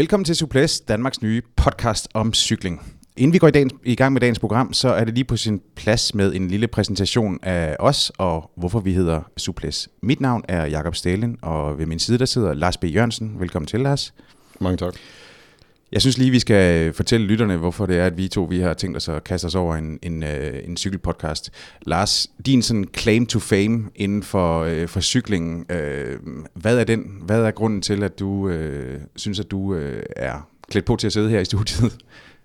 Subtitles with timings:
[0.00, 2.96] Velkommen til Suples, Danmarks nye podcast om cykling.
[3.16, 5.36] Inden vi går i, dagens, i gang med dagens program, så er det lige på
[5.36, 9.88] sin plads med en lille præsentation af os og hvorfor vi hedder Suples.
[10.02, 12.84] Mit navn er Jakob Stalin, og ved min side der sidder Lars B.
[12.84, 13.40] Jørgensen.
[13.40, 14.14] Velkommen til, Lars.
[14.60, 14.94] Mange tak.
[15.92, 18.74] Jeg synes lige, vi skal fortælle lytterne, hvorfor det er, at vi to vi har
[18.74, 21.50] tænkt os at kaste os over en, en, øh, en cykelpodcast.
[21.86, 26.18] Lars, din sådan claim to fame inden for, øh, for cyklingen, øh,
[26.54, 27.04] hvad er den?
[27.22, 31.06] Hvad er grunden til, at du øh, synes, at du øh, er klædt på til
[31.06, 31.96] at sidde her i studiet?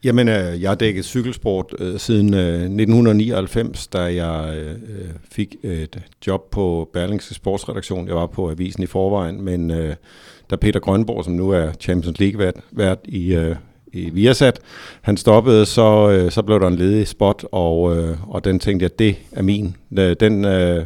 [0.04, 5.56] Jamen, øh, jeg har dækket cykelsport øh, siden øh, 1999, da jeg øh, øh, fik
[5.64, 8.08] et job på Berlingske Sportsredaktion.
[8.08, 9.96] Jeg var på avisen i forvejen, men øh,
[10.52, 13.56] da Peter Grønborg, som nu er Champions League-vært vært i, øh,
[13.94, 14.60] i Viasat,
[15.02, 18.84] han stoppede, så, øh, så blev der en ledig spot, og, øh, og den tænkte
[18.84, 19.76] jeg, det er min.
[20.20, 20.86] Den øh,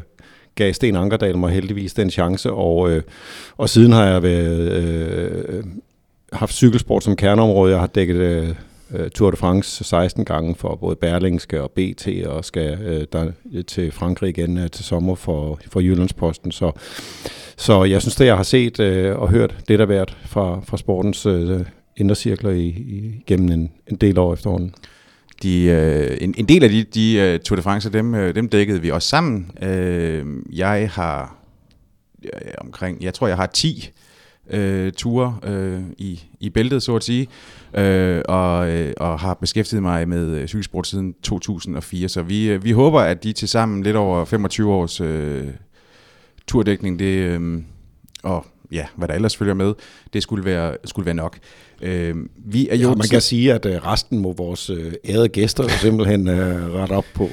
[0.55, 3.03] gav Sten Ankerdal mig heldigvis den chance, og, øh,
[3.57, 5.63] og siden har jeg været, øh, øh
[6.33, 7.71] haft cykelsport som kerneområde.
[7.71, 8.55] Jeg har dækket øh,
[8.91, 13.31] Øh, Tour de France 16 gange for både Berlingske og BT, og skal øh, der
[13.53, 16.51] øh, til Frankrig igen øh, til sommer for, for Jyllandsposten.
[16.51, 16.71] Så,
[17.57, 20.77] så jeg synes, det jeg har set øh, og hørt det der været fra, fra
[20.77, 21.65] sportens øh,
[21.97, 24.73] indre cirkler i, i, gennem en, en del år efterhånden.
[25.43, 28.49] De, øh, en, en del af de, de uh, Tour de France, dem, øh, dem
[28.49, 29.51] dækkede vi også sammen.
[29.61, 31.37] Øh, jeg har
[32.23, 33.91] øh, omkring, jeg tror, jeg har 10
[34.49, 37.27] øh, ture øh, i, i bæltet, så at sige,
[37.73, 42.09] øh, og, øh, og har beskæftiget mig med øh, cykelsport siden 2004.
[42.09, 45.47] Så vi, øh, vi håber, at de til sammen lidt over 25 års øh,
[46.47, 47.61] turdækning, det, øh,
[48.23, 49.73] og ja, hvad der ellers følger med,
[50.13, 51.37] det skulle være, skulle være nok.
[51.81, 54.77] Øh, vi er jo ja, man kan sige, at uh, resten må vores uh,
[55.09, 57.29] ærede gæster simpelthen uh, rette op på.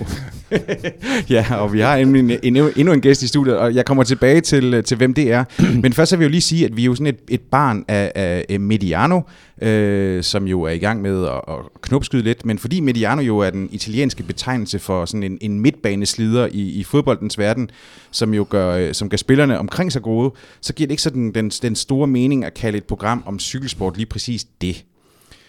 [1.34, 4.04] ja, og vi har en, en, en, endnu en gæst i studiet, og jeg kommer
[4.04, 5.44] tilbage til, til hvem det er.
[5.82, 7.40] Men først så vil jeg jo lige sige, at vi er jo sådan et, et
[7.40, 8.12] barn af,
[8.48, 9.20] af Mediano,
[9.62, 12.46] øh, som jo er i gang med at, at knopskyde lidt.
[12.46, 16.84] Men fordi Mediano jo er den italienske betegnelse for sådan en, en midtbaneslider i, i
[16.84, 17.70] fodboldens verden,
[18.10, 21.50] som jo gør, som gør spillerne omkring sig gode, så giver det ikke sådan den,
[21.50, 24.84] den store mening at kalde et program om cykelsport lige præcis det.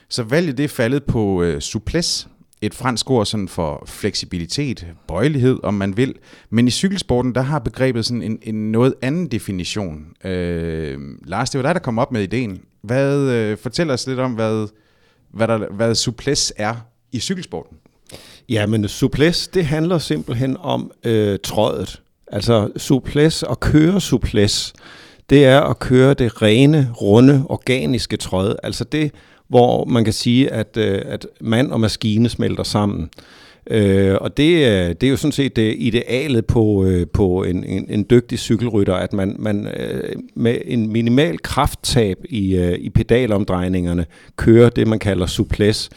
[0.10, 2.28] Så valget det er faldet på øh, souplesse,
[2.62, 6.16] et fransk ord sådan for fleksibilitet, bøjelighed, om man vil.
[6.50, 10.06] Men i cykelsporten, der har begrebet sådan en, en noget anden definition.
[10.26, 12.62] Øh, Lars, det var dig, der kom op med ideen.
[12.82, 14.68] Hvad, øh, fortæl os lidt om, hvad,
[15.34, 16.76] hvad, der, hvad souplesse er
[17.12, 17.78] i cykelsporten.
[18.50, 22.02] Ja, men souplesse, det handler simpelthen om øh, trådet.
[22.28, 24.74] Altså souplesse og køre souplesse
[25.30, 28.56] det er at køre det rene, runde, organiske tråd.
[28.64, 29.12] Altså det,
[29.48, 33.10] hvor man kan sige, at, øh, at mand og maskine smelter sammen.
[33.70, 37.64] Øh, og det, øh, det er jo sådan set det idealet på, øh, på en,
[37.64, 42.90] en, en dygtig cykelrytter, at man, man øh, med en minimal krafttab i, øh, i
[42.90, 44.06] pedalomdrejningerne
[44.36, 45.90] kører det, man kalder souplesse.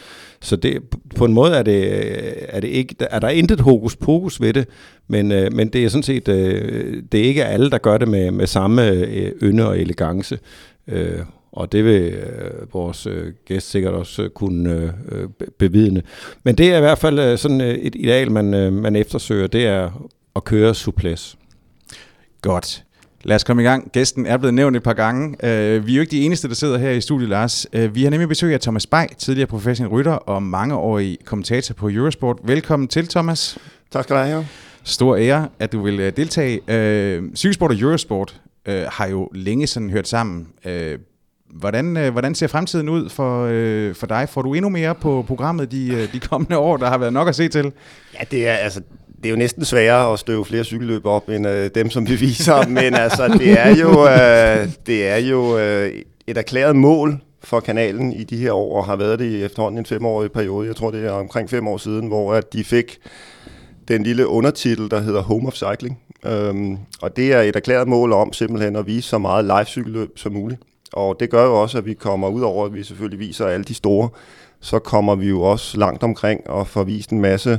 [0.43, 0.83] Så det,
[1.17, 4.53] på en måde er, det, øh, er, det ikke, er der intet hokus pokus ved
[4.53, 4.69] det,
[5.09, 8.09] men, øh, men det er sådan set øh, det er ikke alle, der gør det
[8.09, 10.39] med, med samme øh, ynde og elegance.
[10.89, 11.19] Øh,
[11.53, 15.29] og det vil øh, vores øh, gæst sikkert også øh, kunne øh, øh
[15.59, 16.03] bevidne.
[16.45, 19.47] Men det er i hvert fald øh, sådan øh, et ideal, man, øh, man eftersøger,
[19.47, 21.37] det er at køre suples.
[22.43, 22.85] Godt.
[23.25, 23.93] Lad os komme i gang.
[23.93, 25.27] Gæsten er blevet nævnt et par gange.
[25.29, 27.67] Uh, vi er jo ikke de eneste, der sidder her i studiet, Lars.
[27.77, 31.89] Uh, vi har nemlig besøg af Thomas Bay, tidligere professionel rytter og mangeårig kommentator på
[31.89, 32.39] Eurosport.
[32.45, 33.59] Velkommen til, Thomas.
[33.91, 34.47] Tak skal du have.
[34.85, 36.61] Stor ære, at du vil uh, deltage.
[36.61, 40.49] Uh, Cykelsport og Eurosport uh, har jo længe sådan hørt sammen.
[40.67, 40.73] Uh,
[41.55, 44.29] Hvordan, uh, hvordan ser fremtiden ud for, uh, for dig?
[44.29, 47.29] Får du endnu mere på programmet de, uh, de kommende år, der har været nok
[47.29, 47.73] at se til?
[48.15, 48.81] Ja, det er, altså,
[49.23, 52.15] det er jo næsten sværere at støve flere cykelløb op, end øh, dem, som vi
[52.15, 52.67] viser.
[52.81, 55.93] Men altså, det er jo, øh, det er jo øh,
[56.27, 59.79] et erklæret mål for kanalen i de her år, og har været det i efterhånden
[59.79, 60.67] en femårig periode.
[60.67, 62.99] Jeg tror, det er omkring fem år siden, hvor at de fik
[63.89, 65.99] den lille undertitel, der hedder Home of Cycling.
[66.27, 70.19] Øhm, og det er et erklæret mål om simpelthen at vise så meget live cykelløb
[70.19, 70.61] som muligt.
[70.93, 73.65] Og det gør jo også, at vi kommer ud over, at vi selvfølgelig viser alle
[73.65, 74.09] de store,
[74.61, 77.59] så kommer vi jo også langt omkring og får vist en masse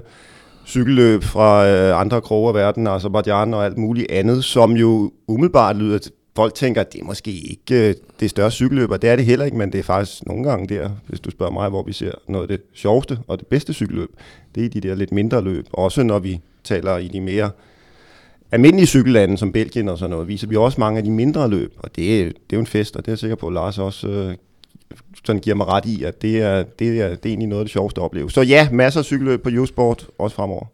[0.66, 5.76] cykelløb fra øh, andre kroge af verden, Azerbaijan og alt muligt andet, som jo umiddelbart
[5.76, 9.10] lyder til, folk tænker, at det er måske ikke øh, det største cykelløb, og det
[9.10, 11.70] er det heller ikke, men det er faktisk nogle gange der, hvis du spørger mig,
[11.70, 14.10] hvor vi ser noget af det sjoveste og det bedste cykelløb.
[14.56, 17.52] Det er de der lidt mindre løb, også når vi taler i de mere
[18.52, 21.74] almindelige cykellande som Belgien og sådan noget, viser vi også mange af de mindre løb,
[21.78, 23.78] og det, det er jo en fest, og det er jeg sikker på, at Lars
[23.78, 24.36] også øh,
[25.26, 27.66] sådan giver mig ret i, at det er, det er, det er egentlig noget af
[27.66, 28.32] det sjoveste at opleve.
[28.32, 30.66] Så ja, masser af cykelløb på U-Sport, også fremover.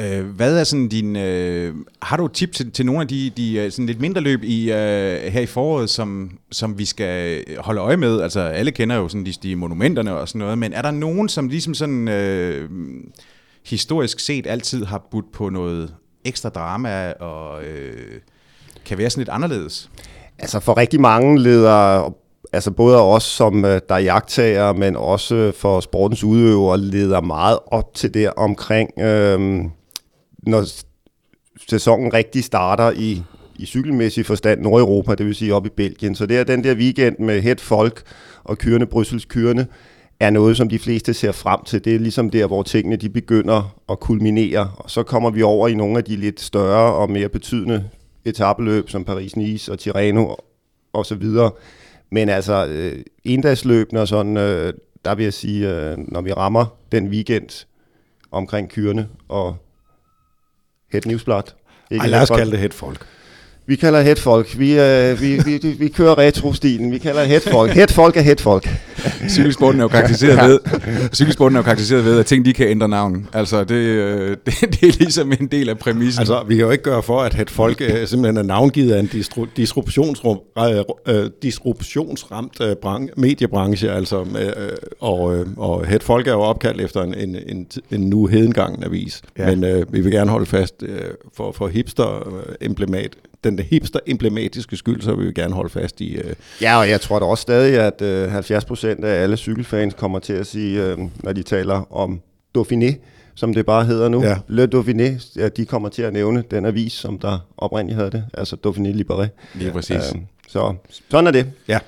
[0.00, 1.16] Øh, hvad er sådan din...
[1.16, 4.20] Øh, har du et tip til, til nogle af de, de øh, sådan lidt mindre
[4.20, 8.20] løb i, øh, her i foråret, som, som vi skal holde øje med?
[8.20, 11.28] Altså, alle kender jo sådan de, de monumenterne og sådan noget, men er der nogen,
[11.28, 12.70] som ligesom sådan øh,
[13.66, 15.94] historisk set altid har budt på noget
[16.24, 18.20] ekstra drama og øh,
[18.84, 19.90] kan være sådan lidt anderledes?
[20.38, 22.14] Altså for rigtig mange leder,
[22.52, 27.20] altså både af os som øh, der er jagttager, men også for sportens udøvere, leder
[27.20, 29.64] meget op til det omkring, øh,
[30.42, 30.64] når
[31.68, 33.22] sæsonen rigtig starter i,
[33.56, 36.14] i cykelmæssig forstand Nordeuropa, det vil sige op i Belgien.
[36.14, 38.02] Så det er den der weekend med het folk
[38.44, 39.66] og kørende, Bryssels kørende,
[40.20, 41.84] er noget, som de fleste ser frem til.
[41.84, 45.68] Det er ligesom der, hvor tingene de begynder at kulminere, og så kommer vi over
[45.68, 47.84] i nogle af de lidt større og mere betydende
[48.24, 50.34] etabeløb, som Paris-Nice og Tirreno
[50.92, 51.50] og så videre.
[52.12, 54.72] Men altså, øh, endagsløbene og sådan, øh,
[55.04, 57.66] der vil jeg sige, øh, når vi rammer den weekend
[58.30, 59.56] omkring kyrene og
[60.92, 61.42] Het Newsblad.
[61.90, 63.06] Ej, lad os kalde det het folk.
[63.66, 64.58] Vi kalder headfolk.
[64.58, 66.92] Vi, øh, vi, vi, vi kører retro-stilen.
[66.92, 67.72] Vi kalder headfolk.
[67.72, 68.68] Headfolk er headfolk.
[69.28, 70.58] Cykelsporten er jo karakteriseret ved,
[71.12, 73.28] cykelsporten er jo karakteriseret ved, at ting de kan ændre navn.
[73.32, 76.20] Altså, det, øh, det, det er ligesom en del af præmissen.
[76.20, 79.06] Altså, vi kan jo ikke gøre for, at headfolk øh, simpelthen er navngivet af en
[79.06, 80.40] distru, disruptionsrum,
[81.08, 87.02] øh, disruptionsramt øh, brang, mediebranche, altså, øh, og, øh, og headfolk er jo opkaldt efter
[87.02, 89.22] en, en, en, en nu hedengangen avis.
[89.38, 89.46] Ja.
[89.46, 91.00] Men øh, vi vil gerne holde fast øh,
[91.36, 93.12] for, for hipster-emblemat
[93.44, 96.14] den hipster emblematiske skyld, så vil vi gerne holde fast i...
[96.14, 96.34] Øh...
[96.60, 100.18] Ja, og jeg tror da også stadig, at øh, 70 procent af alle cykelfans kommer
[100.18, 102.20] til at sige, øh, når de taler om
[102.58, 102.94] Dauphiné,
[103.34, 104.36] som det bare hedder nu, ja.
[104.48, 108.24] Le Dauphiné, at de kommer til at nævne den avis, som der oprindeligt havde det,
[108.34, 109.26] altså Dauphiné Libéré.
[109.54, 109.96] Lige præcis.
[110.14, 110.74] Øh, så
[111.08, 111.46] sådan er det.
[111.68, 111.78] Ja.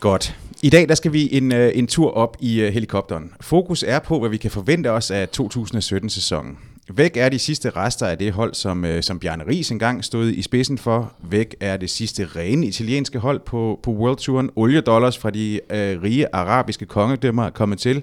[0.00, 0.36] Godt.
[0.62, 3.32] I dag der skal vi en, uh, en tur op i uh, helikopteren.
[3.40, 6.58] Fokus er på, hvad vi kan forvente os af 2017-sæsonen.
[6.94, 10.30] Væk er de sidste rester af det hold, som, øh, som Bjarne Ries engang stod
[10.30, 11.12] i spidsen for.
[11.30, 14.50] Væk er det sidste rene italienske hold på, på World Touren.
[14.56, 18.02] Oliedollars fra de øh, rige arabiske kongedømmer er kommet til.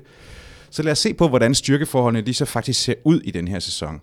[0.69, 3.59] Så lad os se på, hvordan styrkeforholdene de så faktisk ser ud i den her
[3.59, 4.01] sæson.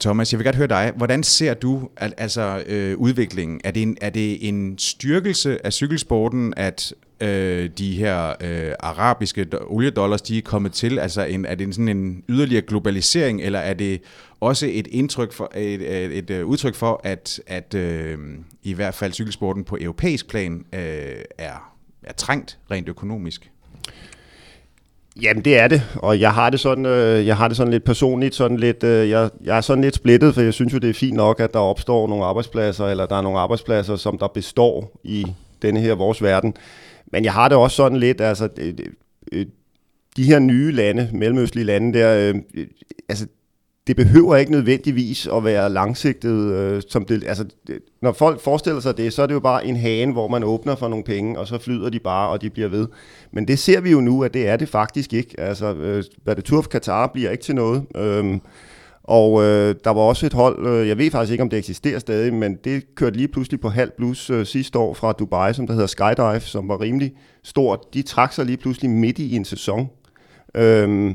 [0.00, 0.92] Thomas, jeg vil godt høre dig.
[0.96, 3.60] Hvordan ser du al- altså øh, udviklingen?
[3.64, 6.94] Er det, en, er det en styrkelse af cykelsporten, at
[7.24, 10.98] øh, de her øh, arabiske oliedollars, de er kommet til?
[10.98, 14.00] Altså en, er det en, sådan en yderligere globalisering, eller er det
[14.40, 18.18] også et indtryk for et, et, et, øh, udtryk for, at, at øh,
[18.62, 20.80] i hvert fald cykelsporten på europæisk plan øh,
[21.38, 21.72] er,
[22.02, 23.50] er trængt rent økonomisk?
[25.22, 27.84] Jamen det er det, og jeg har det sådan, øh, jeg har det sådan lidt
[27.84, 30.90] personligt, sådan lidt, øh, jeg, jeg er sådan lidt splittet, for jeg synes jo det
[30.90, 34.28] er fint nok, at der opstår nogle arbejdspladser, eller der er nogle arbejdspladser, som der
[34.28, 35.26] består i
[35.62, 36.54] denne her vores verden.
[37.12, 38.86] Men jeg har det også sådan lidt, altså øh, øh,
[39.32, 39.46] øh,
[40.16, 42.34] de her nye lande, mellemøstlige lande der, øh,
[43.08, 43.26] altså
[43.86, 46.52] det behøver ikke nødvendigvis at være langsigtet.
[46.52, 49.66] Øh, som det, altså, det, når folk forestiller sig det, så er det jo bare
[49.66, 52.50] en hane, hvor man åbner for nogle penge, og så flyder de bare, og de
[52.50, 52.88] bliver ved.
[53.32, 55.40] Men det ser vi jo nu, at det er det faktisk ikke.
[55.40, 57.82] Altså, øh, det tur for Katar bliver ikke til noget.
[57.96, 58.38] Øh,
[59.04, 61.98] og øh, der var også et hold, øh, jeg ved faktisk ikke, om det eksisterer
[61.98, 65.66] stadig, men det kørte lige pludselig på halv plus øh, sidste år fra Dubai, som
[65.66, 67.12] der hedder Skydive, som var rimelig
[67.42, 67.94] stort.
[67.94, 69.88] De trak sig lige pludselig midt i en sæson.
[70.54, 71.14] Øhm,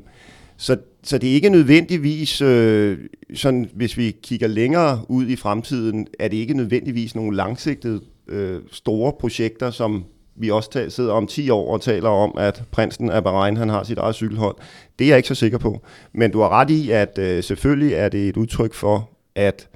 [0.57, 2.97] så, så det er ikke nødvendigvis, øh,
[3.33, 8.61] sådan, hvis vi kigger længere ud i fremtiden, er det ikke nødvendigvis nogle langsigtede øh,
[8.71, 10.03] store projekter, som
[10.39, 13.69] vi også tager, sidder om 10 år og taler om, at prinsen af Bahrain, han
[13.69, 14.55] har sit eget cykelhold.
[14.99, 15.81] Det er jeg ikke så sikker på.
[16.13, 19.67] Men du har ret i, at øh, selvfølgelig er det et udtryk for, at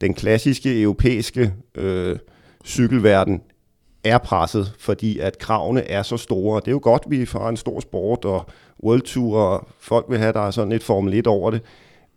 [0.00, 2.16] den klassiske europæiske øh,
[2.64, 3.42] cykelverden
[4.04, 6.60] er presset, fordi at kravene er så store.
[6.60, 8.46] Det er jo godt, at vi har en stor sport, og
[8.84, 11.62] World Tour, og folk vil have, der er sådan et Formel 1 over det.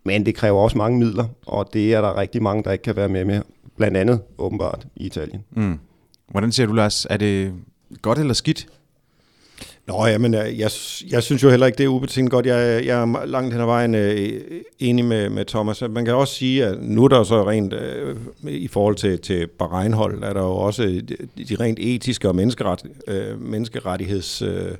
[0.04, 2.96] Men det kræver også mange midler, og det er der rigtig mange, der ikke kan
[2.96, 3.42] være med med.
[3.76, 5.44] Blandt andet åbenbart i Italien.
[5.50, 5.78] Mm.
[6.28, 7.06] Hvordan ser du, Lars?
[7.10, 7.52] Er det
[8.02, 8.66] godt eller skidt?
[9.86, 10.70] Nå, jamen, jeg, øh, jeg,
[11.10, 12.46] jeg synes jo heller ikke, det er ubetinget godt.
[12.46, 14.42] Jeg, jeg er langt hen ad vejen øh,
[14.78, 15.82] enig med, med Thomas.
[15.90, 19.46] Man kan også sige, at nu er der så rent, øh, i forhold til, til
[19.46, 24.42] Bahrein-hold, er der jo også øh, de, de rent etiske og menneskeret, øh, menneskerettigheds...
[24.42, 24.72] Øh,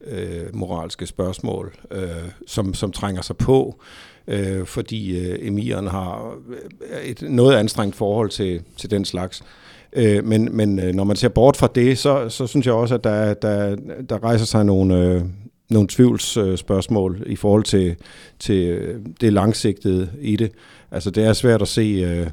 [0.00, 2.08] øh, moralske spørgsmål, øh,
[2.46, 3.80] som, som trænger sig på,
[4.28, 6.34] øh, fordi øh, emiren har
[6.90, 9.42] øh, et noget anstrengt forhold til, til den slags.
[9.92, 12.94] Øh, men men øh, når man ser bort fra det, så, så synes jeg også,
[12.94, 13.76] at der, der,
[14.08, 15.22] der rejser sig nogle, øh,
[15.70, 17.96] nogle tvivlsspørgsmål øh, i forhold til,
[18.38, 20.50] til øh, det langsigtede i det.
[20.90, 22.26] Altså det er svært at se, øh,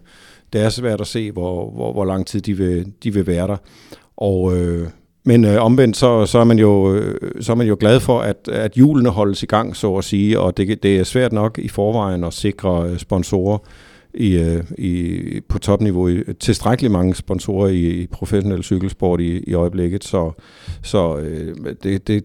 [0.54, 3.48] det er svært at se hvor, hvor, hvor lang tid de vil, de vil være
[3.48, 3.58] der.
[4.18, 4.88] Og øh,
[5.28, 7.02] men øh, omvendt, så, så, er man jo,
[7.40, 10.40] så er man jo glad for, at, at hjulene holdes i gang, så at sige,
[10.40, 13.58] og det, det er svært nok i forvejen at sikre sponsorer
[14.16, 16.10] i, øh, i, på topniveau.
[16.40, 20.32] Tilstrækkeligt mange sponsorer i, i professionel cykelsport i, i øjeblikket, så,
[20.84, 22.24] så øh, det, det,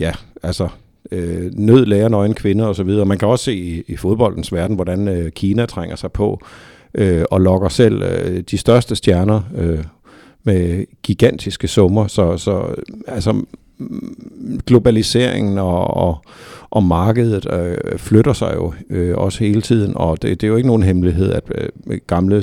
[0.00, 0.12] ja,
[0.42, 0.68] altså
[1.12, 2.88] øh, nød lærer nøgen kvinder osv.
[3.06, 6.40] Man kan også se i, i fodboldens verden, hvordan øh, Kina trænger sig på
[6.94, 9.84] øh, og lokker selv øh, de største stjerner øh,
[10.44, 12.06] med gigantiske summer.
[12.06, 12.74] Så, så
[13.06, 13.42] altså,
[14.66, 16.24] globaliseringen og, og,
[16.70, 20.56] og markedet øh, flytter sig jo øh, også hele tiden, og det, det er jo
[20.56, 22.42] ikke nogen hemmelighed, at øh, gamle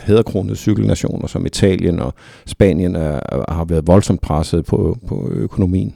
[0.00, 2.14] hæderkronede cykelnationer som Italien og
[2.46, 3.20] Spanien er,
[3.52, 5.94] har været voldsomt presset på, på økonomien.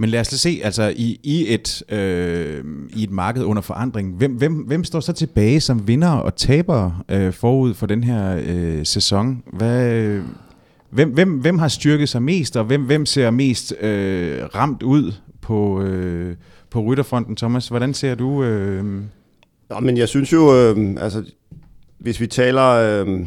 [0.00, 2.64] Men lad os se, altså i, i, et, øh,
[2.96, 7.04] i et marked under forandring, hvem, hvem, hvem står så tilbage som vinder og taber
[7.08, 9.42] øh, forud for den her øh, sæson?
[9.52, 10.20] Hvad,
[10.90, 15.12] hvem, hvem, hvem har styrket sig mest, og hvem, hvem ser mest øh, ramt ud
[15.40, 16.36] på, øh,
[16.70, 17.68] på rytterfronten, Thomas?
[17.68, 18.44] Hvordan ser du...
[18.44, 18.84] Øh...
[19.70, 21.24] Nå, men jeg synes jo, øh, altså,
[21.98, 23.26] hvis vi taler øh,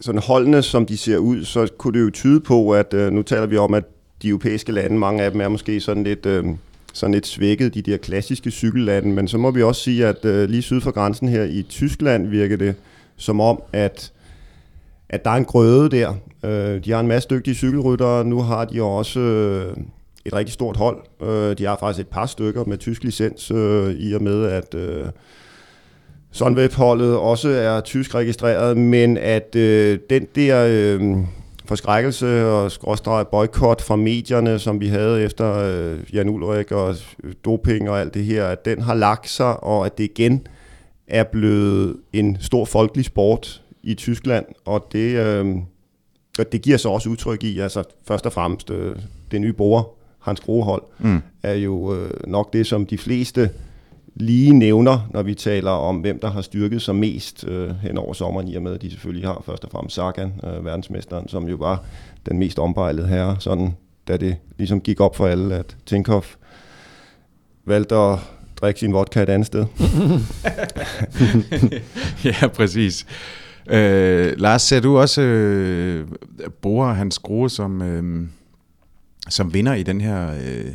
[0.00, 3.22] sådan holdene, som de ser ud, så kunne det jo tyde på, at øh, nu
[3.22, 3.84] taler vi om, at
[4.22, 6.44] de europæiske lande, mange af dem er måske sådan lidt, øh,
[6.92, 10.48] sådan lidt svækket, de der klassiske cykellande, men så må vi også sige, at øh,
[10.48, 12.74] lige syd for grænsen her i Tyskland virker det
[13.16, 14.12] som om, at,
[15.14, 16.14] at der er en grøde der.
[16.44, 19.76] Øh, de har en masse dygtige cykelryttere, nu har de også øh,
[20.24, 20.98] et rigtig stort hold.
[21.22, 24.74] Øh, de har faktisk et par stykker med tysk licens, øh, i og med at...
[24.74, 25.04] Øh,
[26.32, 31.16] Sunweb-holdet også er tysk registreret, men at øh, den der øh,
[31.64, 36.94] forskrækkelse og skråstreget boykot fra medierne, som vi havde efter øh, Jan Ulrik og
[37.44, 40.46] doping og alt det her, at den har lagt sig, og at det igen
[41.08, 45.56] er blevet en stor folkelig sport i Tyskland, og det, øh,
[46.38, 48.96] og det giver sig også udtryk i, altså først og fremmest øh,
[49.30, 51.20] det nye bror, Hans Grohold, mm.
[51.42, 53.50] er jo øh, nok det, som de fleste
[54.14, 58.12] lige nævner, når vi taler om, hvem der har styrket sig mest øh, hen over
[58.12, 61.48] sommeren, i og med, at de selvfølgelig har først og fremmest Sagan, øh, verdensmesteren, som
[61.48, 61.84] jo var
[62.26, 63.74] den mest ombejlede herre, sådan,
[64.08, 66.36] da det ligesom gik op for alle, at Tinkoff
[67.64, 68.18] valgte at
[68.56, 69.66] drikke sin vodka et andet sted.
[72.24, 73.06] ja, præcis.
[73.70, 76.08] Øh, Lars, ser du også øh,
[76.62, 78.28] Bore hans skrue som, øh,
[79.28, 80.72] som vinder i den her øh,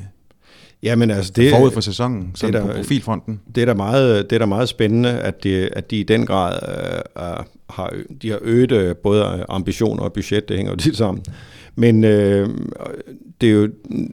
[0.83, 3.39] Jamen altså det forud for sæsonen, det der, på profilfronten.
[3.55, 6.25] Det er da meget, det er da meget spændende, at de, at de i den
[6.25, 6.59] grad
[7.15, 11.23] uh, har, de har øget øh, både ambitioner og budget, det hænger jo tit sammen.
[11.79, 12.49] Men øh,
[13.41, 13.69] det er jo,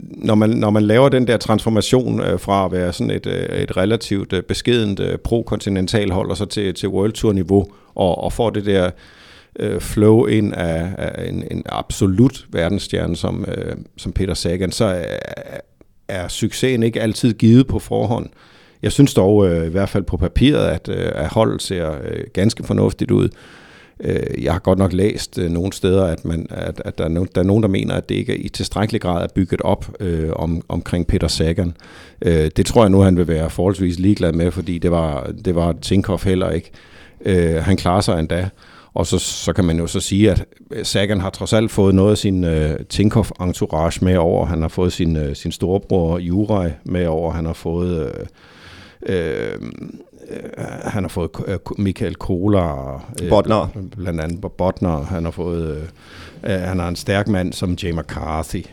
[0.08, 3.58] når man, når man laver den der transformation øh, fra at være sådan et, øh,
[3.58, 8.32] et relativt øh, beskedent øh, pro-kontinentalhold og så til, til World Tour niveau og, og
[8.32, 8.90] får det der
[9.58, 14.84] øh, flow ind af, af en, en absolut verdensstjerne som, øh, som Peter Sagan, så
[14.84, 15.18] er,
[16.08, 18.26] er succesen ikke altid givet på forhånd.
[18.82, 22.24] Jeg synes dog øh, i hvert fald på papiret, at, øh, at holdet ser øh,
[22.32, 23.28] ganske fornuftigt ud.
[24.00, 27.08] Øh, jeg har godt nok læst øh, nogle steder, at, man, at, at der, er
[27.08, 29.96] nogen, der er nogen, der mener, at det ikke i tilstrækkelig grad er bygget op
[30.00, 31.76] øh, om, omkring Peter Sagan.
[32.22, 35.54] Øh, det tror jeg nu, han vil være forholdsvis ligeglad med, fordi det var, det
[35.54, 36.70] var Tinkoff heller ikke.
[37.24, 38.48] Øh, han klarer sig endda.
[38.94, 40.44] Og så, så kan man jo så sige, at
[40.82, 44.46] Sagan har trods alt fået noget af sin øh, Tinkoff-entourage med over.
[44.46, 47.32] Han har fået sin, øh, sin storebror Juraj med over.
[47.32, 48.06] Han har fået...
[48.06, 48.26] Øh,
[49.02, 49.58] øh,
[50.84, 51.30] han har fået
[51.78, 53.68] Michael Kohler, Botner.
[53.96, 55.04] blandt andet Botner.
[55.04, 55.90] Han har fået,
[56.42, 58.64] han har en stærk mand som Jay McCarthy,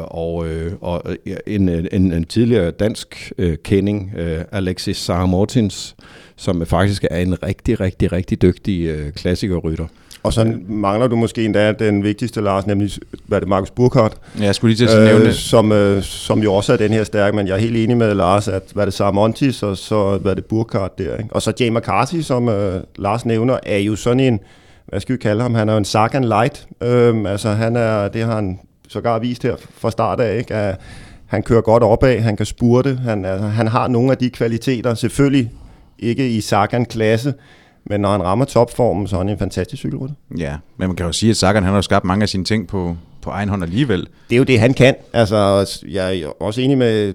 [0.00, 0.46] og,
[0.80, 1.02] og
[1.46, 3.32] en, en, en tidligere dansk
[3.64, 4.12] kending,
[4.52, 5.96] Alexis Sarah Mortins,
[6.36, 9.86] som faktisk er en rigtig, rigtig, rigtig dygtig øh, klassikerrytter.
[10.26, 12.90] Og så mangler du måske endda den vigtigste, Lars, nemlig
[13.26, 14.14] hvad det, Markus Burkhardt.
[14.38, 16.92] Ja, jeg skulle lige til at nævne øh, som, øh, som jo også er den
[16.92, 20.18] her stærke, men jeg er helt enig med Lars, at hvad det Sarmontis, og så
[20.18, 21.16] hvad det Burkhardt der.
[21.16, 21.28] Ikke?
[21.30, 24.40] Og så Jay McCarthy, som øh, Lars nævner, er jo sådan en,
[24.86, 26.66] hvad skal vi kalde ham, han er jo en Sagan light.
[26.82, 30.54] Øh, altså han er, det har han sågar vist her fra start af, ikke?
[30.54, 30.80] At
[31.26, 34.94] han kører godt opad, han kan spurte, han, altså, han har nogle af de kvaliteter,
[34.94, 35.50] selvfølgelig
[35.98, 37.34] ikke i Sagan-klasse,
[37.90, 40.14] men når han rammer topformen, så er han en fantastisk cykelrytter.
[40.38, 42.66] Ja, men man kan jo sige, at Sagan han har skabt mange af sine ting
[42.68, 44.08] på, på egen hånd alligevel.
[44.30, 44.94] Det er jo det, han kan.
[45.12, 47.14] Altså, jeg er også enig med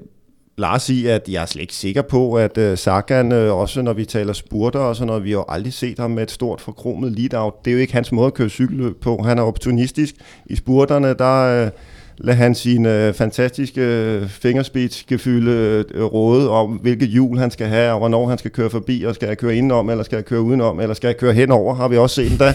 [0.58, 3.94] Lars i, at jeg er slet ikke sikker på, at uh, Sagan, uh, også når
[3.94, 6.62] vi taler spurter og sådan noget, vi har jo aldrig set ham med et stort
[6.62, 7.66] forkromet lead-out.
[7.66, 9.24] Det er jo ikke hans måde at køre cykelløb på.
[9.26, 10.16] Han er opportunistisk.
[10.46, 11.72] I spurterne, der, uh,
[12.18, 17.92] lad han sine øh, fantastiske øh, fingerspidsgefylde øh, råde om, hvilket hjul han skal have,
[17.92, 20.42] og hvornår han skal køre forbi, og skal jeg køre indenom, eller skal jeg køre
[20.42, 22.54] udenom, eller skal jeg køre henover, har vi også set da.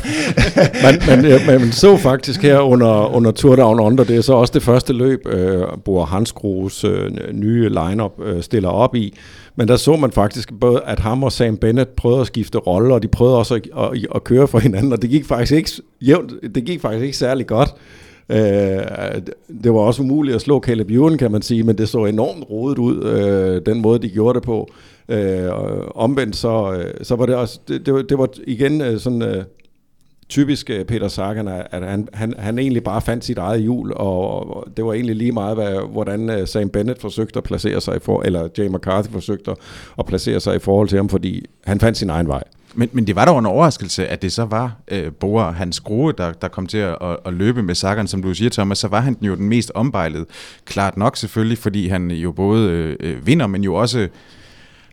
[0.82, 4.32] man, man, man, man så faktisk her under, under Tour Down Under, det er så
[4.32, 9.14] også det første løb, øh, Bor Hansgros øh, nye lineup øh, stiller op i,
[9.56, 12.94] men der så man faktisk både, at ham og Sam Bennett prøvede at skifte rolle,
[12.94, 15.70] og de prøvede også at, at, at køre for hinanden, og det gik faktisk ikke
[16.00, 17.74] jævnt, det gik faktisk ikke særlig godt.
[18.28, 19.22] Øh,
[19.62, 22.50] det var også umuligt at slå Caleb Ewan, kan man sige, men det så enormt
[22.50, 24.68] rodet ud, øh, den måde, de gjorde det på.
[25.08, 25.48] Øh,
[25.94, 29.22] omvendt så, øh, så var det også, det, det, var, det var igen øh, sådan
[29.22, 29.44] øh,
[30.28, 34.56] typisk øh, Peter Sagan, at han, han, han egentlig bare fandt sit eget hjul, og,
[34.56, 37.96] og det var egentlig lige meget, hvad, hvordan øh, Sam Bennett forsøgte at placere sig,
[37.96, 39.54] i for, eller Jay McCarthy forsøgte
[39.98, 42.42] at placere sig i forhold til ham, fordi han fandt sin egen vej.
[42.74, 46.12] Men, men det var dog en overraskelse, at det så var øh, Bora hans grue,
[46.18, 48.88] der, der kom til at, at, at løbe med Sagan, som du siger, Thomas, så
[48.88, 50.26] var han jo den mest ombejlede.
[50.64, 54.08] Klart nok selvfølgelig, fordi han jo både øh, øh vinder, men jo også,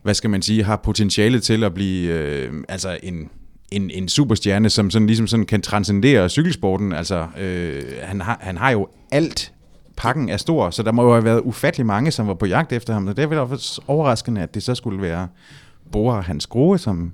[0.02, 3.30] hvad skal man sige, har potentiale til at blive øh, altså en,
[3.72, 6.92] en, en superstjerne, som sådan, ligesom sådan kan transcendere cykelsporten.
[6.92, 9.52] Altså, øh, han, har, han har jo alt
[9.96, 12.72] pakken er stor, så der må jo have været ufattelig mange, som var på jagt
[12.72, 13.06] efter ham.
[13.06, 15.28] Og det er vel også overraskende, at det så skulle være
[15.92, 17.12] Bora hans Grohe, som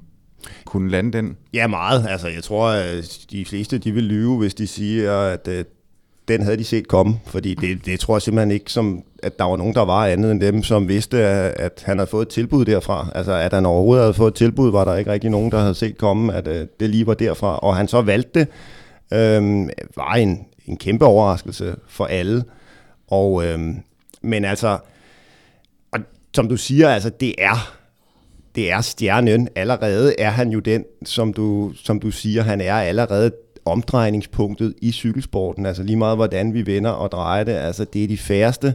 [0.64, 1.36] kunne lande den?
[1.54, 2.06] Ja, meget.
[2.08, 5.64] Altså, jeg tror, at de fleste de vil lyve, hvis de siger, at øh,
[6.30, 7.20] den havde de set komme.
[7.26, 10.30] Fordi det, det tror jeg simpelthen ikke, som, at der var nogen, der var andet
[10.30, 13.08] end dem, som vidste, at, at han havde fået et tilbud derfra.
[13.14, 15.74] Altså, at han overhovedet havde fået et tilbud, var der ikke rigtig nogen, der havde
[15.74, 17.58] set komme, at øh, det lige var derfra.
[17.58, 18.48] Og han så valgte det,
[19.12, 22.44] øh, var en, en kæmpe overraskelse for alle.
[23.08, 23.58] Og, øh,
[24.22, 24.78] men altså,
[25.92, 26.00] og
[26.34, 27.80] som du siger, altså, det er
[28.54, 29.48] det er stjernen.
[29.54, 33.30] Allerede er han jo den, som du, som du siger, han er allerede
[33.64, 35.66] omdrejningspunktet i cykelsporten.
[35.66, 37.52] Altså lige meget, hvordan vi vender og drejer det.
[37.52, 38.74] Altså det er de færreste,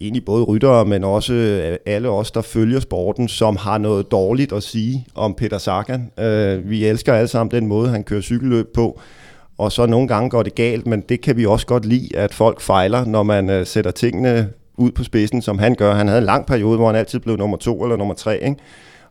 [0.00, 4.52] egentlig både ryttere, men også øh, alle os, der følger sporten, som har noget dårligt
[4.52, 6.10] at sige om Peter Sagan.
[6.18, 9.00] Øh, vi elsker alle sammen den måde, han kører cykelløb på.
[9.58, 12.34] Og så nogle gange går det galt, men det kan vi også godt lide, at
[12.34, 15.94] folk fejler, når man øh, sætter tingene ud på spidsen, som han gør.
[15.94, 18.56] Han havde en lang periode, hvor han altid blev nummer to eller nummer tre, ikke?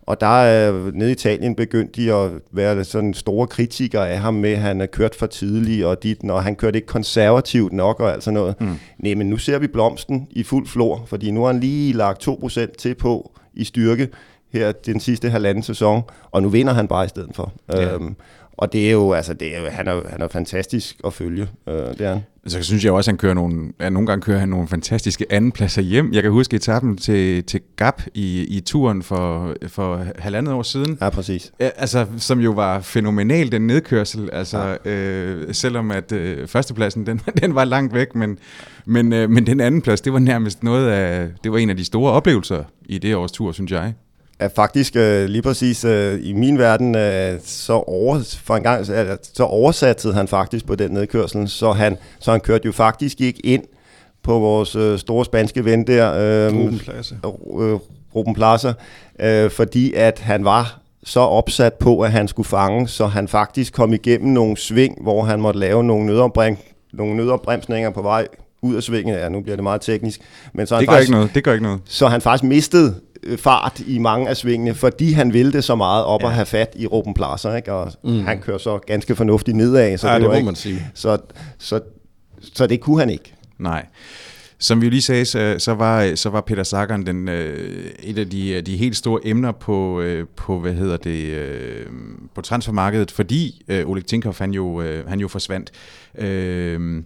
[0.06, 4.34] Og der er nede i Italien begyndt de at være sådan store kritikere af ham
[4.34, 8.00] med, at han er kørt for tidligt, og dit, når han kørte ikke konservativt nok
[8.00, 8.62] og alt sådan noget.
[8.62, 8.76] Mm.
[9.00, 12.28] Nej, men nu ser vi blomsten i fuld flor, fordi nu har han lige lagt
[12.28, 14.08] 2% til på i styrke
[14.54, 17.54] her den sidste halvanden sæson, og nu vinder han bare i stedet for.
[17.70, 17.94] Ja.
[17.94, 18.16] Øhm,
[18.58, 21.48] og det er jo, altså, det er jo, han, er, han er fantastisk at følge,
[21.68, 22.22] øh, det er han.
[22.48, 25.26] Så synes jeg også, at han kører nogle, ja, nogle gange kører han nogle fantastiske
[25.30, 26.14] andenpladser hjem.
[26.14, 30.98] Jeg kan huske etappen til, til Gap i, i turen for, for halvandet år siden.
[31.02, 31.52] Ja, præcis.
[31.60, 34.30] Altså, som jo var fænomenal, den nedkørsel.
[34.34, 34.92] Altså, ja.
[34.92, 38.40] øh, selvom at øh, førstepladsen, den, den var langt væk, men,
[38.86, 41.78] men, øh, men den anden plads, det var nærmest noget af, det var en af
[41.78, 43.94] de store oplevelser i det års tur, synes jeg
[44.44, 48.90] er faktisk øh, lige præcis øh, i min verden øh, så, over, for en gang,
[48.90, 53.22] øh, så oversatte han faktisk på den nedkørsel, så han, så han kørte jo faktisk
[53.22, 53.64] ikke ind
[54.24, 57.16] på vores øh, store spanske ven der, øh, Ruben Plaza,
[57.60, 57.80] øh,
[58.16, 58.74] Ruben Plaza
[59.20, 63.74] øh, fordi at han var så opsat på, at han skulle fange, så han faktisk
[63.74, 66.58] kom igennem nogle sving, hvor han måtte lave nogle, nødopbrem,
[66.94, 68.28] nogle nødopbremsninger på vej
[68.62, 69.20] ud af svinget.
[69.20, 70.22] Ja, nu bliver det meget teknisk.
[70.54, 71.36] Men så det, han gør faktisk, ikke noget.
[71.36, 71.80] det gør ikke noget.
[71.86, 72.96] Så han faktisk mistede
[73.38, 76.28] fart i mange af svingene, fordi han ville det så meget op ja.
[76.28, 77.74] at have fat i Ruben Plaza, ikke?
[77.74, 78.26] og mm.
[78.26, 79.98] han kører så ganske fornuftigt nedad.
[79.98, 80.88] Så ja, det, det må ikke, man sige.
[80.94, 81.18] Så,
[81.58, 81.80] så,
[82.54, 83.34] så det kunne han ikke.
[83.60, 83.86] Nej.
[84.60, 88.30] Som vi lige sagde, så, så, var, så var Peter Sagan den, øh, et af
[88.30, 91.86] de, de helt store emner på, øh, på hvad hedder det, øh,
[92.36, 95.72] på transfermarkedet, fordi øh, Oleg Tinkoff han jo, øh, han jo forsvandt.
[96.18, 97.04] Øh,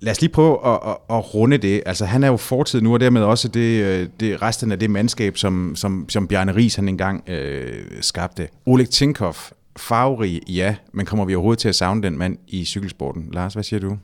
[0.00, 1.82] Lad os lige prøve at, at, at runde det.
[1.86, 4.90] Altså, han er jo fortid nu, og dermed også det, øh, det resten af det
[4.90, 8.48] mandskab, som, som, som Bjarne Ries han engang øh, skabte.
[8.66, 13.28] Oleg Tinkoff, farverig, ja, men kommer vi overhovedet til at savne den mand i cykelsporten?
[13.32, 13.98] Lars, hvad siger du?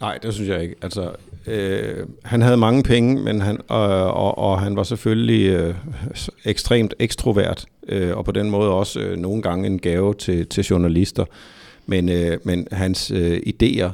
[0.00, 0.74] Nej, det synes jeg ikke.
[0.82, 1.10] Altså,
[1.46, 5.74] øh, han havde mange penge, men han, og, og, og han var selvfølgelig øh,
[6.44, 10.64] ekstremt ekstrovert, øh, og på den måde også øh, nogle gange en gave til, til
[10.64, 11.24] journalister.
[11.86, 13.90] Men, øh, men hans øh, idéer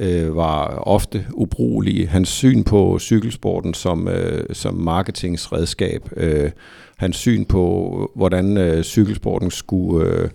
[0.00, 2.06] øh, var ofte ubrugelige.
[2.06, 6.50] Hans syn på cykelsporten som, øh, som marketingsredskab, øh,
[6.96, 10.06] hans syn på, øh, hvordan øh, cykelsporten skulle...
[10.06, 10.28] Øh,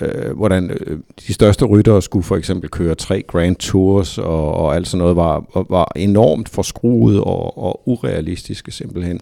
[0.00, 4.74] øh, hvordan øh, de største ryttere skulle for eksempel køre tre Grand Tours og, og
[4.74, 9.20] alt sådan noget, var, var enormt forskruet og, og urealistiske simpelthen.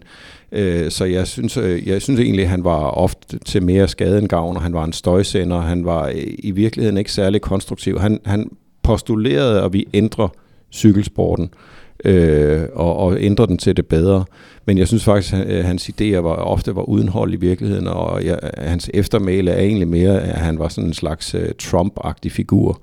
[0.51, 4.17] Øh, så jeg synes, øh, jeg synes egentlig, at han var ofte til mere skade
[4.17, 7.99] end gavn, og han var en støjsender, han var i virkeligheden ikke særlig konstruktiv.
[7.99, 8.49] Han, han
[8.87, 10.27] postulerede, at vi ændrer
[10.71, 11.49] cykelsporten
[12.05, 14.25] øh, og, og ændre den til det bedre.
[14.65, 18.25] Men jeg synes faktisk, at hans idéer var, ofte var uden hold i virkeligheden, og
[18.25, 22.81] jeg, hans eftermæle er egentlig mere, at han var sådan en slags uh, Trump-agtig figur.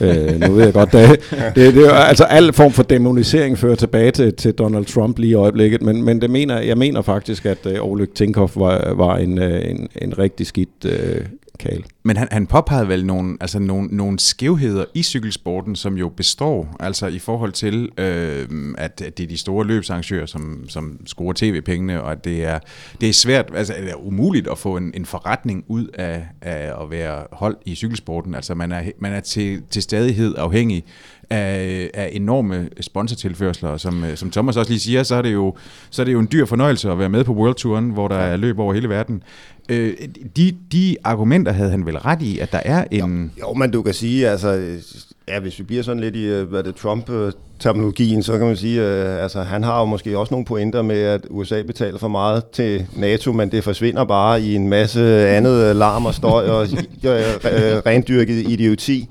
[0.00, 1.20] øh, nu ved jeg godt, det,
[1.56, 5.30] det, det er altså al form for demonisering fører tilbage til, til Donald Trump lige
[5.30, 9.16] i øjeblikket, men, men det mener, jeg mener faktisk, at uh, Ole Tinkoff var, var
[9.16, 11.26] en, uh, en, en rigtig skidt uh,
[11.58, 11.82] Kale.
[12.02, 16.76] Men han, han påpegede vel nogle, altså nogle, nogle skævheder i cykelsporten, som jo består,
[16.80, 22.02] altså i forhold til, øh, at, det er de store løbsarrangører, som, som scorer tv-pengene,
[22.02, 22.58] og at det er,
[23.00, 26.82] det er svært, altså det er umuligt at få en, en forretning ud af, af
[26.82, 28.34] at være hold i cykelsporten.
[28.34, 30.84] Altså man er, man er til, til stadighed afhængig
[31.30, 33.76] af, af enorme sponsortilførsler.
[33.76, 35.56] Som, som Thomas også lige siger, så er, det jo,
[35.90, 38.16] så er det jo en dyr fornøjelse at være med på World Touren, hvor der
[38.16, 39.22] er løb over hele verden.
[39.68, 39.96] Øh,
[40.36, 43.32] de, de argumenter havde han vel ret i, at der er en...
[43.40, 44.78] Jo, jo men du kan sige, altså,
[45.28, 48.82] ja, hvis vi bliver sådan lidt i øh, hvad det, Trump-terminologien, så kan man sige,
[48.82, 52.44] at altså, han har jo måske også nogle pointer med, at USA betaler for meget
[52.52, 56.66] til NATO, men det forsvinder bare i en masse andet øh, larm og støj og
[57.86, 59.08] rendyrket idioti.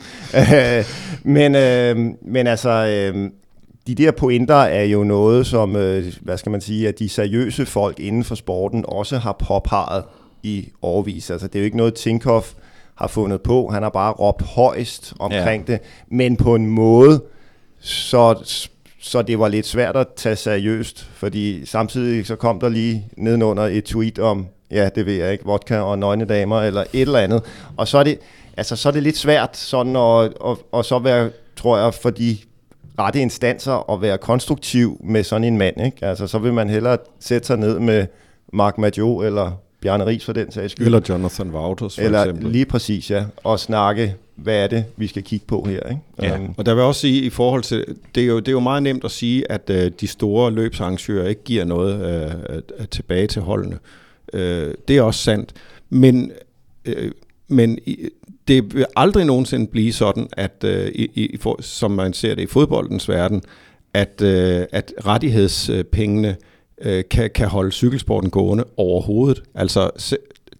[1.23, 1.51] men,
[2.21, 3.13] men altså...
[3.87, 5.71] De der pointer er jo noget, som,
[6.21, 10.03] hvad skal man sige, at de seriøse folk inden for sporten også har påpeget
[10.43, 11.31] i årvis.
[11.31, 12.53] Altså, det er jo ikke noget, Tinkoff
[12.97, 13.67] har fundet på.
[13.67, 15.73] Han har bare råbt højst omkring ja.
[15.73, 15.81] det,
[16.11, 17.21] men på en måde,
[17.79, 18.35] så,
[18.99, 23.63] så det var lidt svært at tage seriøst, fordi samtidig så kom der lige nedenunder
[23.63, 27.19] et tweet om, ja, det ved jeg ikke, vodka og nøgne damer, eller et eller
[27.19, 27.43] andet.
[27.77, 28.19] Og så er det,
[28.57, 32.09] altså, så er det lidt svært sådan at, at, at så være, tror jeg, for
[32.09, 32.37] de
[32.99, 35.81] rette instanser at være konstruktiv med sådan en mand.
[35.85, 36.05] Ikke?
[36.05, 38.05] Altså, så vil man hellere sætte sig ned med
[38.53, 39.51] Mark Maggio eller
[39.81, 40.85] Bjarne Ries for den sags skyld.
[40.85, 42.51] Eller Jonathan Wouters for Eller eksempel.
[42.51, 43.25] lige præcis, ja.
[43.43, 45.89] Og snakke, hvad er det, vi skal kigge på her.
[45.89, 46.01] Ikke?
[46.21, 46.39] Ja.
[46.39, 47.85] Um, og der vil også sige, i forhold til,
[48.15, 51.27] det er jo, det er jo meget nemt at sige, at uh, de store løbsarrangører
[51.27, 53.77] ikke giver noget uh, tilbage til holdene.
[54.33, 54.39] Uh,
[54.87, 55.53] det er også sandt.
[55.89, 56.31] Men,
[56.87, 57.11] uh,
[57.47, 57.79] men
[58.47, 62.41] det vil aldrig nogensinde blive sådan, at uh, i, i, for, som man ser det
[62.41, 63.41] i fodboldens verden,
[63.93, 66.35] at, uh, at rettighedspengene øh,
[67.09, 69.43] kan, kan holde cykelsporten gående overhovedet.
[69.55, 69.89] Altså,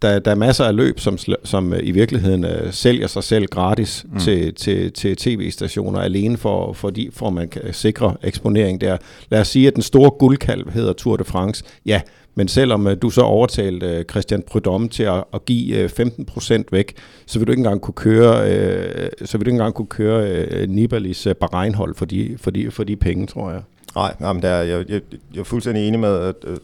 [0.01, 3.45] der, der er masser af løb, som, som øh, i virkeligheden uh, sælger sig selv
[3.45, 4.19] gratis mm.
[4.19, 8.97] til, til, til tv-stationer, alene for, fordi, for man kan sikre eksponering der.
[9.29, 11.63] Lad os sige, at den store guldkalv hedder Tour de France.
[11.85, 12.01] Ja,
[12.35, 16.63] men selvom uh, du så overtalte uh, Christian Prudhomme til at, at give uh, 15%
[16.71, 16.93] væk,
[17.25, 20.45] så vil du ikke engang kunne køre, uh, så vil du ikke engang kunne køre
[20.63, 23.61] uh, Nibalis uh, Bahrein-hold for de, for, de, for de penge, tror jeg.
[23.97, 25.01] Nej, jamen der, jeg, jeg,
[25.33, 26.57] jeg er fuldstændig enig med øh,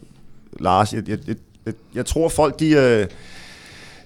[0.60, 0.94] Lars.
[0.94, 1.18] Jeg, jeg,
[1.66, 2.70] jeg, jeg tror folk, de...
[2.70, 3.06] øh,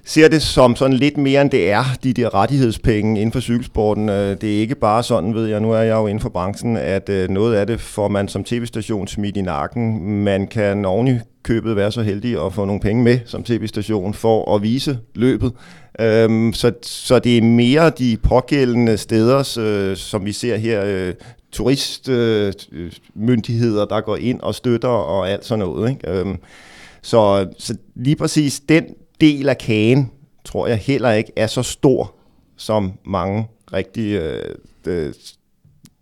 [0.05, 4.09] ser det som sådan lidt mere end det er, de der rettighedspenge inden for cykelsporten.
[4.09, 6.77] Øh, det er ikke bare sådan, ved jeg, nu er jeg jo inden for branchen,
[6.77, 10.09] at øh, noget af det får man som tv-station smidt i nakken.
[10.23, 14.55] Man kan oven købet være så heldig at få nogle penge med som tv-station for
[14.55, 15.51] at vise løbet.
[15.99, 21.13] Øhm, så, så det er mere de pågældende steder, øh, som vi ser her, øh,
[21.51, 25.89] turistmyndigheder, der går ind og støtter og alt sådan noget.
[25.89, 26.11] Ikke?
[26.11, 26.37] Øhm,
[27.01, 28.85] så, så lige præcis den
[29.21, 30.11] del af kagen,
[30.45, 32.15] tror jeg heller ikke er så stor,
[32.57, 34.55] som mange rigtig øh,
[34.87, 35.13] øh,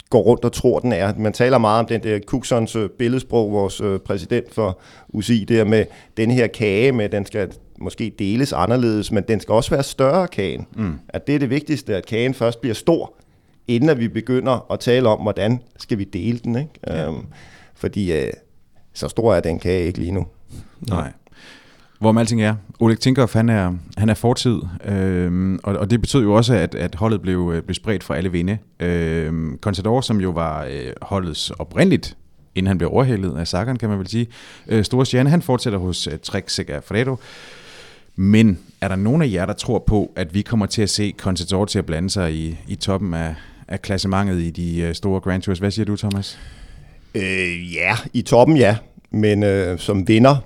[0.10, 1.14] går rundt og tror, den er.
[1.18, 4.80] Man taler meget om den der Kuksons øh, billedsprog, vores øh, præsident for
[5.10, 5.86] UCI, der med
[6.18, 10.28] den her kage, med den skal måske deles anderledes, men den skal også være større
[10.28, 10.68] kagen.
[10.76, 10.94] Mm.
[11.10, 13.14] At det er det vigtigste, at kagen først bliver stor,
[13.68, 16.56] inden at vi begynder at tale om, hvordan skal vi dele den.
[16.56, 16.72] Ikke?
[16.88, 17.08] Ja.
[17.08, 17.26] Øhm,
[17.76, 18.32] fordi øh,
[18.94, 20.26] så stor er den kage ikke lige nu.
[20.90, 21.12] Nej.
[22.00, 22.56] Hvor alting er.
[22.80, 26.76] Oleg Tinkoff, han er, han er fortid, øhm, og, og det betød jo også, at,
[26.76, 28.58] at holdet blev, øh, blev spredt fra alle vinde.
[28.80, 32.18] Øhm, Contador, som jo var øh, holdets oprindeligt,
[32.56, 34.28] inden han blev overhældet af Sagan, kan man vel sige,
[34.68, 37.16] øh, store stjerne, han fortsætter hos øh, Trek Segafredo.
[38.16, 41.14] Men er der nogen af jer, der tror på, at vi kommer til at se
[41.18, 43.36] Contador til at blande sig i, i toppen af,
[43.68, 45.60] af klassementet i de øh, store Grand Tours?
[45.60, 46.40] Hvad siger du, Thomas?
[47.16, 48.78] Øh, ja, i toppen ja,
[49.12, 50.38] men øh, som vinder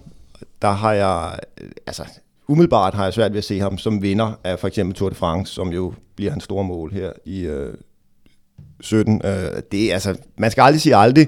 [0.62, 2.03] der har jeg, øh, altså
[2.47, 5.15] umiddelbart har jeg svært ved at se ham som vinder af for eksempel Tour de
[5.15, 7.73] France, som jo bliver hans store mål her i øh,
[8.82, 9.21] 17.
[9.25, 9.32] Øh,
[9.71, 11.27] det er altså, man skal aldrig sige aldrig,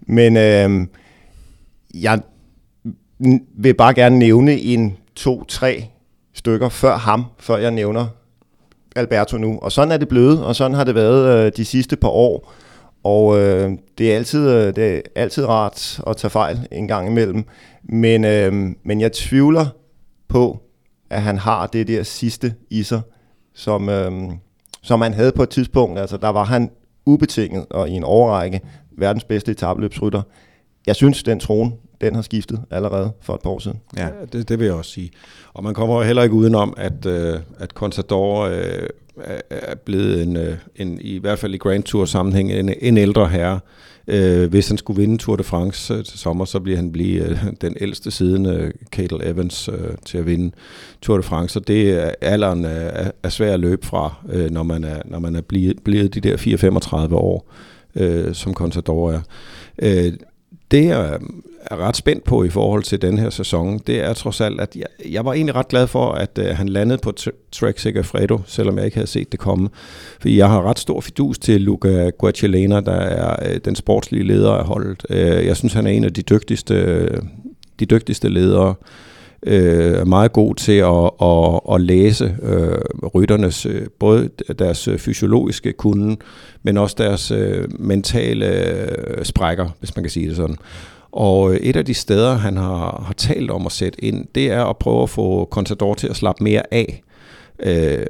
[0.00, 0.86] men øh,
[1.94, 2.20] jeg
[3.54, 5.84] vil bare gerne nævne en to-tre
[6.34, 8.06] stykker før ham, før jeg nævner
[8.96, 9.58] Alberto nu.
[9.62, 12.52] Og sådan er det blevet, og sådan har det været øh, de sidste par år.
[13.04, 17.08] Og øh, det, er altid, øh, det er altid rart at tage fejl en gang
[17.08, 17.44] imellem.
[17.82, 18.52] Men, øh,
[18.84, 19.66] men jeg tvivler
[20.28, 20.62] på,
[21.10, 23.00] at han har det der sidste i sig,
[23.54, 24.12] som, øh,
[24.82, 25.98] som han havde på et tidspunkt.
[25.98, 26.70] Altså, der var han
[27.06, 28.60] ubetinget og i en overrække
[28.98, 30.22] verdens bedste etabløbsrytter.
[30.86, 33.80] Jeg synes, den trone, den har skiftet allerede for et par år siden.
[33.96, 35.10] Ja, det, det vil jeg også sige.
[35.54, 38.88] Og man kommer heller ikke udenom, at, øh, at Contador øh,
[39.50, 43.28] er blevet en, øh, en, i hvert fald i Grand Tour sammenhæng, en, en ældre
[43.28, 43.60] herre.
[44.06, 47.24] Øh, hvis han skulle vinde Tour de France øh, til sommer, så bliver han blive
[47.24, 50.50] øh, den ældste siden øh, Cadel Evans øh, til at vinde
[51.02, 51.52] Tour de France.
[51.52, 55.18] Så det er alderen er, er svær at løbe fra, øh, når man er, når
[55.18, 56.36] man er blevet, blevet de der
[57.10, 57.50] 4-35 år,
[57.94, 59.20] øh, som Contador er.
[59.82, 60.12] Øh,
[60.70, 61.18] det jeg
[61.66, 64.76] er ret spændt på i forhold til den her sæson, det er trods alt, at
[64.76, 67.12] jeg, jeg var egentlig ret glad for, at uh, han landede på
[67.52, 69.68] Trek Segafredo, selvom jeg ikke havde set det komme.
[70.20, 74.52] Fordi jeg har ret stor fidus til Luca Guacilena, der er uh, den sportslige leder
[74.52, 75.02] af holdet.
[75.10, 77.06] Uh, jeg synes, han er en af de dygtigste,
[77.80, 78.74] de dygtigste ledere
[79.42, 83.66] øh, meget god til at, at, at læse øh, rytternes,
[83.98, 86.16] både deres fysiologiske kunde,
[86.62, 90.56] men også deres øh, mentale øh, sprækker, hvis man kan sige det sådan.
[91.12, 94.50] Og øh, et af de steder, han har, har talt om at sætte ind, det
[94.50, 97.02] er at prøve at få Contador til at slappe mere af.
[97.62, 98.06] Øh,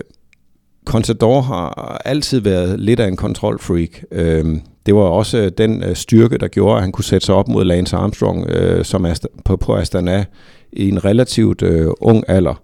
[0.84, 4.02] Contador har altid været lidt af en kontrolfreak.
[4.12, 7.48] Øh, det var også den øh, styrke, der gjorde, at han kunne sætte sig op
[7.48, 9.06] mod Lance Armstrong øh, som
[9.44, 10.24] på, på Astana
[10.72, 12.62] i en relativt øh, ung alder.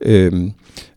[0.00, 0.32] Øh,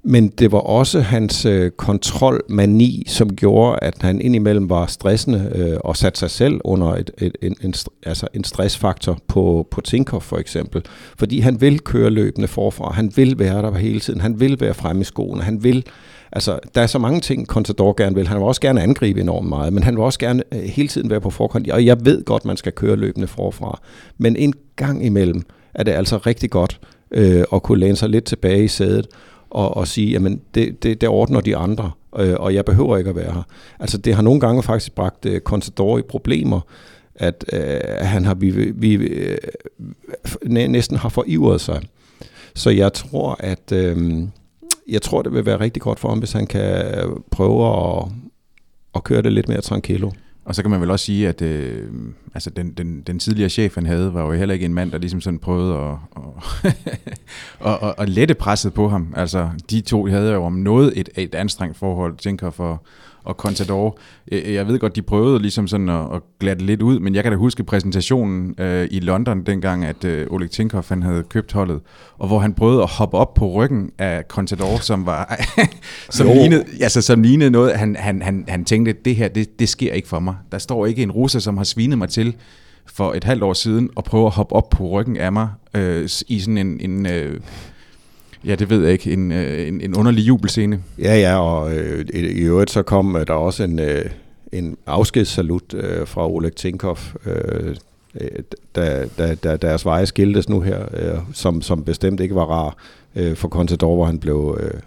[0.03, 5.77] men det var også hans øh, kontrolmani, som gjorde, at han indimellem var stressende øh,
[5.83, 7.73] og satte sig selv under et, et, en, en,
[8.05, 10.81] altså en stressfaktor på, på Tinkoff for eksempel.
[11.17, 14.73] Fordi han vil køre løbende forfra, han vil være der hele tiden, han vil være
[14.73, 15.85] fremme i skoene, han vil
[16.33, 18.27] Altså, der er så mange ting, Contador gerne vil.
[18.27, 21.09] Han vil også gerne angribe enormt meget, men han vil også gerne øh, hele tiden
[21.09, 21.71] være på forkant.
[21.71, 23.79] Og jeg ved godt, man skal køre løbende forfra.
[24.17, 26.79] Men en gang imellem, er det altså rigtig godt
[27.11, 29.07] øh, at kunne læne sig lidt tilbage i sædet
[29.51, 33.09] og, og sige, jamen det, det, det ordner de andre, øh, og jeg behøver ikke
[33.09, 33.43] at være her.
[33.79, 36.59] Altså det har nogle gange faktisk bragt øh, Contador i problemer,
[37.15, 39.37] at øh, han har vi, vi, øh,
[40.49, 41.81] næsten har forivret sig.
[42.55, 44.23] Så jeg tror, at øh,
[44.87, 46.85] jeg tror, det vil være rigtig godt for ham, hvis han kan
[47.31, 48.05] prøve at,
[48.95, 50.11] at køre det lidt mere tranquillo.
[50.45, 51.89] Og så kan man vel også sige, at øh,
[52.33, 54.97] altså den, den, den tidligere chef, han havde, var jo heller ikke en mand, der
[54.97, 56.75] ligesom sådan prøvede at, at,
[57.67, 59.13] at, at, at lette presset på ham.
[59.17, 62.83] Altså, de to havde jo om noget et, et anstrengt forhold, tænker for,
[63.23, 63.97] og Contador.
[64.31, 67.31] Jeg ved godt, de prøvede ligesom sådan at, at glatte lidt ud, men jeg kan
[67.31, 71.81] da huske præsentationen øh, i London dengang, at øh, Oleg Tinkoff han havde købt holdet,
[72.17, 75.39] og hvor han prøvede at hoppe op på ryggen af Contador, som var
[76.09, 79.69] som, lignede, altså, som lignede noget, han, han, han, han tænkte, det her, det, det
[79.69, 80.35] sker ikke for mig.
[80.51, 82.35] Der står ikke en russer, som har svinet mig til
[82.85, 86.09] for et halvt år siden, og prøver at hoppe op på ryggen af mig øh,
[86.27, 87.39] i sådan en, en øh,
[88.45, 89.13] Ja, det ved jeg ikke.
[89.13, 90.83] En, øh, en, en underlig jubelscene.
[90.99, 94.05] Ja, ja, og øh, i øvrigt så kom øh, der også en, øh,
[94.51, 97.75] en afskedssalut øh, fra Oleg Tinkov, øh,
[98.21, 98.29] øh,
[98.75, 102.75] da, da, da deres veje skiltes nu her, øh, som, som bestemt ikke var rar
[103.15, 104.79] øh, for Contador, hvor han blev øh,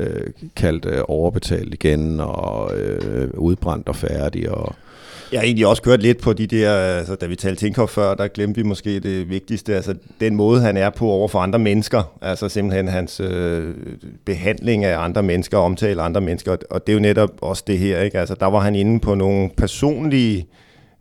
[0.00, 4.74] øh, kaldt øh, overbetalt igen, og øh, udbrændt og færdig, og
[5.34, 8.14] jeg har egentlig også kørt lidt på de der, altså, da vi talte Tinkoff før,
[8.14, 11.58] der glemte vi måske det vigtigste, altså den måde, han er på over for andre
[11.58, 13.74] mennesker, altså simpelthen hans øh,
[14.24, 18.00] behandling af andre mennesker, omtale andre mennesker, og det er jo netop også det her,
[18.00, 18.18] ikke?
[18.18, 20.46] Altså der var han inde på nogle personlige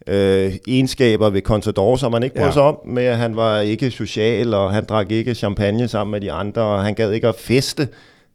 [0.08, 2.52] øh, egenskaber ved Contador, som man ikke brød ja.
[2.52, 6.22] sig om, med at han var ikke social, og han drak ikke champagne sammen med
[6.22, 7.88] de andre, og han gad ikke at feste.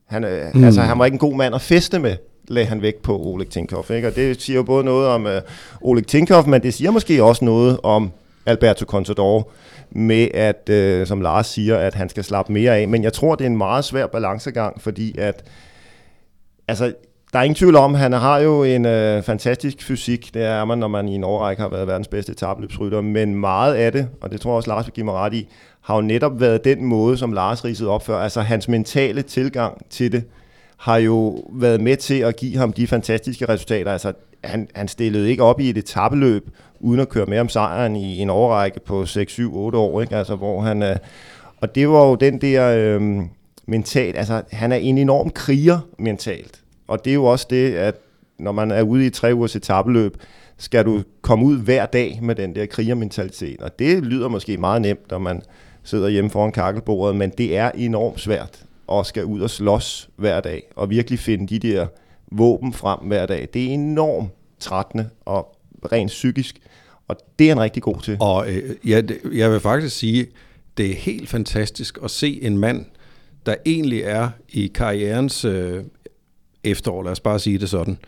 [0.07, 0.65] Han, øh, mm.
[0.65, 2.17] altså, han var ikke en god mand at feste med
[2.51, 3.91] lagde han væk på Oleg Tinkoff.
[3.91, 4.09] Ikke?
[4.09, 5.41] Og det siger jo både noget om øh,
[5.81, 8.11] Oleg Tinkoff, men det siger måske også noget om
[8.47, 9.51] Alberto Contador,
[9.91, 12.89] med at, øh, som Lars siger, at han skal slappe mere af.
[12.89, 15.45] Men jeg tror, det er en meget svær balancegang, fordi at,
[16.69, 16.93] altså,
[17.33, 20.35] der er ingen tvivl om, han har jo en øh, fantastisk fysik.
[20.35, 23.01] Det er man, når man i en årrække har været verdens bedste etabløbsrytter.
[23.01, 25.49] Men meget af det, og det tror jeg også, Lars vil give mig ret i,
[25.81, 28.19] har jo netop været den måde, som Lars ridsede op før.
[28.19, 30.25] Altså hans mentale tilgang til det
[30.79, 33.93] har jo været med til at give ham de fantastiske resultater.
[33.93, 34.12] Altså,
[34.45, 38.19] han, han stillede ikke op i et etabeløb, uden at køre med om sejren i
[38.19, 40.17] en overrække på 6, 7, 8 år, ikke?
[40.17, 40.97] Altså, hvor han, øh,
[41.61, 43.21] og det var jo den der øh,
[43.67, 47.95] mentalt, altså han er en enorm kriger mentalt, og det er jo også det, at
[48.38, 50.17] når man er ude i tre ugers etabeløb,
[50.59, 54.83] skal du komme ud hver dag med den der krigermentalitet, og det lyder måske meget
[54.83, 55.43] nemt, når man
[55.83, 60.40] sidder hjemme foran kakkelbordet, men det er enormt svært og skal ud og slås hver
[60.40, 61.87] dag, og virkelig finde de der
[62.33, 63.48] våben frem hver dag.
[63.55, 65.57] Det er enormt trættende og
[65.92, 66.59] rent psykisk,
[67.09, 68.16] og det er han rigtig god til.
[68.20, 70.27] Og øh, ja, jeg vil faktisk sige,
[70.77, 72.85] det er helt fantastisk at se en mand,
[73.46, 75.85] der egentlig er i karrierens øh,
[76.64, 77.98] efterår, lad os bare sige det sådan,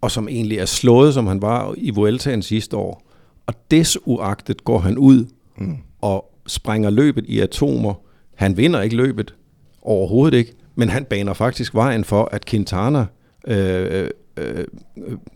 [0.00, 3.06] og som egentlig er slået, som han var i Vueltaen sidste år.
[3.46, 5.76] Og desuagtet går han ud mm.
[6.00, 7.94] og springer løbet i atomer.
[8.34, 9.34] Han vinder ikke løbet,
[9.82, 13.06] overhovedet ikke, men han baner faktisk vejen for, at Quintana
[13.46, 14.64] øh, øh,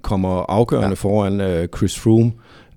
[0.02, 0.94] kommer afgørende ja.
[0.94, 2.33] foran øh, Chris Froome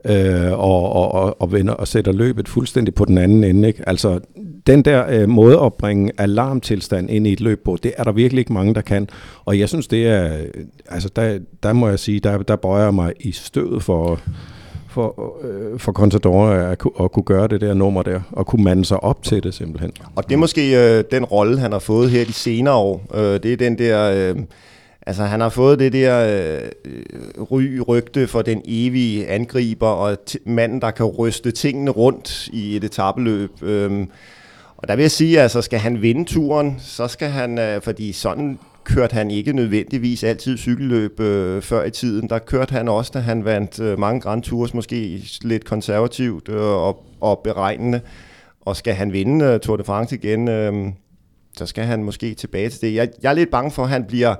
[0.05, 3.67] øh, og, og, og, og, vender, og sætter løbet fuldstændig på den anden ende.
[3.67, 3.89] Ikke?
[3.89, 4.19] Altså,
[4.67, 8.11] den der øh, måde at bringe alarmtilstand ind i et løb på, det er der
[8.11, 9.09] virkelig ikke mange, der kan.
[9.45, 10.37] Og jeg synes, det er,
[10.89, 14.19] altså der, der må jeg sige, der, der bøjer jeg mig i støvet for,
[14.97, 18.85] for, øh, for Contador at, at kunne gøre det der nummer der, og kunne mande
[18.85, 19.91] sig op til det simpelthen.
[20.15, 23.01] Og det er måske øh, den rolle, han har fået her de senere år.
[23.13, 24.11] Øh, det er den der...
[24.11, 24.35] Øh,
[25.07, 26.41] Altså han har fået det der
[26.85, 32.75] øh, ry rygte for den evige angriber og manden, der kan ryste tingene rundt i
[32.75, 33.51] et etabeløb.
[33.61, 34.09] Øhm,
[34.77, 38.11] og der vil jeg sige, altså skal han vinde turen, så skal han, øh, fordi
[38.11, 42.29] sådan kørte han ikke nødvendigvis altid cykelløb øh, før i tiden.
[42.29, 46.61] Der kørte han også, da han vandt øh, mange Grand Tours, måske lidt konservativt øh,
[46.61, 48.01] og, og beregnende.
[48.61, 50.91] Og skal han vinde øh, Tour de France igen, øh,
[51.57, 52.95] så skal han måske tilbage til det.
[52.95, 54.35] Jeg, jeg er lidt bange for, at han bliver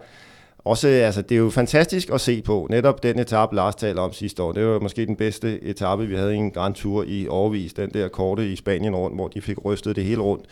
[0.58, 2.68] også, altså, det er jo fantastisk at se på.
[2.70, 6.16] Netop den etape, Lars taler om sidste år, det var måske den bedste etape, vi
[6.16, 7.74] havde i en Grand Tour i overvis.
[7.74, 10.46] Den der korte i Spanien rundt, hvor de fik rystet det hele rundt.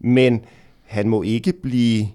[0.00, 0.44] Men
[0.82, 2.06] han må ikke blive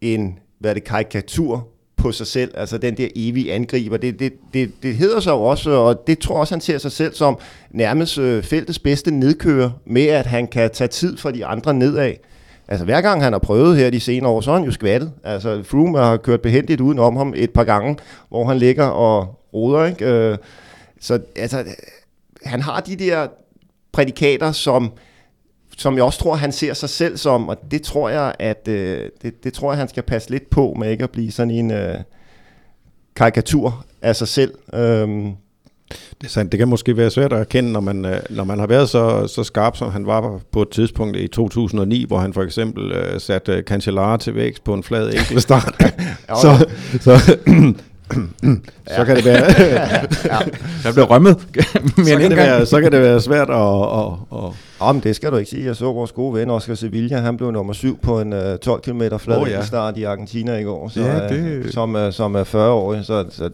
[0.00, 3.96] en, hvad det, karikatur på sig selv, altså den der evige angriber.
[3.96, 6.92] Det, det, det, det hedder sig jo også, og det tror også, han ser sig
[6.92, 7.38] selv som
[7.70, 12.12] nærmest øh, feltets bedste nedkører, med at han kan tage tid for de andre nedad.
[12.68, 15.12] Altså hver gang han har prøvet her de senere år, så er han jo skvattet.
[15.24, 17.96] Altså Froome har kørt behendigt uden om ham et par gange,
[18.28, 19.84] hvor han ligger og roder.
[19.84, 20.06] Ikke?
[20.06, 20.38] Øh,
[21.00, 21.64] så altså,
[22.44, 23.26] han har de der
[23.92, 24.92] prædikater, som,
[25.78, 29.08] som jeg også tror, han ser sig selv som, og det tror jeg, at øh,
[29.22, 31.70] det, det tror jeg, han skal passe lidt på med ikke at blive sådan en
[31.70, 31.94] øh,
[33.16, 34.54] karikatur af sig selv.
[34.74, 35.08] Øh,
[35.90, 36.52] det er sandt.
[36.52, 39.26] Det kan måske være svært at erkende, når man, øh, når man har været så,
[39.26, 43.20] så skarp, som han var på et tidspunkt i 2009, hvor han for eksempel uh,
[43.20, 45.74] satte Cancellara til vækst på en flad enkeltstart.
[46.42, 46.68] så,
[47.00, 47.16] så,
[48.96, 49.44] så kan det være...
[50.24, 50.38] ja.
[50.84, 51.46] Der bliver rømmet
[51.96, 53.56] mere så, kan det være, så kan det være svært at...
[53.56, 54.52] at, at
[54.86, 55.64] Jamen, det skal du ikke sige.
[55.64, 57.20] Jeg så vores gode ven, Oscar Sevilla.
[57.20, 59.64] Han blev nummer syv på en uh, 12 km flad oh, ja.
[59.64, 60.88] start i Argentina i går.
[60.88, 61.64] Så, ja, det...
[61.64, 63.02] uh, som, uh, som er 40 år.
[63.02, 63.50] Så, så, så,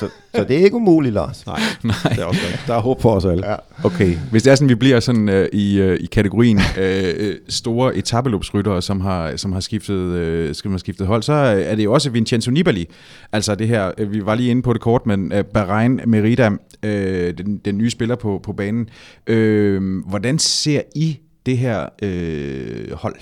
[0.00, 1.46] så, så det er ikke umuligt, Lars.
[1.46, 1.94] Nej, Nej.
[2.10, 3.48] Det er også Der er håb for os alle.
[3.48, 3.56] Ja.
[3.84, 7.96] Okay, hvis det er sådan, vi bliver sådan uh, i, uh, i kategorien uh, store
[7.96, 11.92] etabeløbsryttere, som har, som har skiftet, uh, skal man skiftet hold, så er det jo
[11.92, 12.88] også Vincenzo Nibali.
[13.32, 16.48] Altså det her, uh, vi var lige inde på det kort, men uh, Bahrain Merida,
[16.48, 16.90] uh,
[17.38, 18.88] den, den nye spiller på, på banen.
[19.30, 23.16] Uh, hvordan ser I det her øh, hold?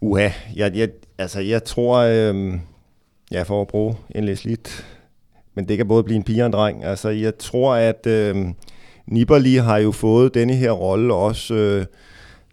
[0.00, 2.54] Uha, jeg, jeg, altså jeg tror, øh,
[3.30, 4.86] jeg får at bruge en lidt,
[5.54, 6.84] men det kan både blive en pige og en dreng.
[6.84, 8.36] Altså jeg tror, at øh,
[9.06, 11.86] Nibali har jo fået denne her rolle også øh,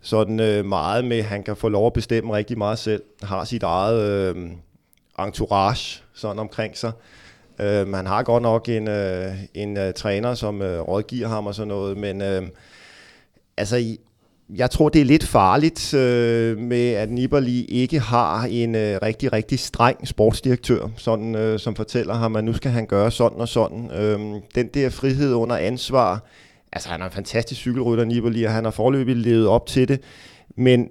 [0.02, 3.44] sådan øh, meget med, at han kan få lov at bestemme rigtig meget selv, har
[3.44, 4.52] sit eget øh,
[5.20, 6.92] entourage sådan omkring sig.
[7.60, 11.56] Øh, man har godt nok en, øh, en øh, træner, som øh, rådgiver ham og
[11.56, 12.42] sådan noget, men øh,
[13.58, 13.96] altså,
[14.56, 19.34] jeg tror, det er lidt farligt øh, med, at Nibali ikke har en øh, rigtig,
[19.34, 23.48] rigtig streng sportsdirektør, sådan, øh, som fortæller ham, at nu skal han gøre sådan og
[23.48, 23.92] sådan.
[23.92, 24.20] Øh,
[24.56, 26.26] den der frihed under ansvar,
[26.72, 30.02] altså han er en fantastisk cykelrytter, Nibali, og han har forløbig levet op til det,
[30.58, 30.90] men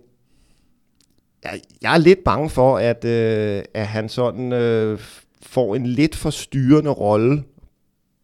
[1.44, 4.98] jeg, jeg er lidt bange for, at, øh, at han sådan øh,
[5.42, 7.42] får en lidt for styrende rolle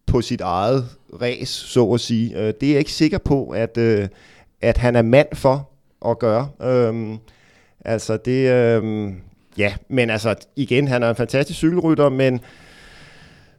[0.05, 2.37] på sit eget race, så at sige.
[2.37, 4.07] Øh, det er jeg ikke sikker på, at, øh,
[4.61, 5.69] at han er mand for
[6.05, 6.49] at gøre.
[6.61, 7.17] Øhm,
[7.85, 9.15] altså det, øhm,
[9.57, 12.39] ja, men altså igen, han er en fantastisk cykelrytter, men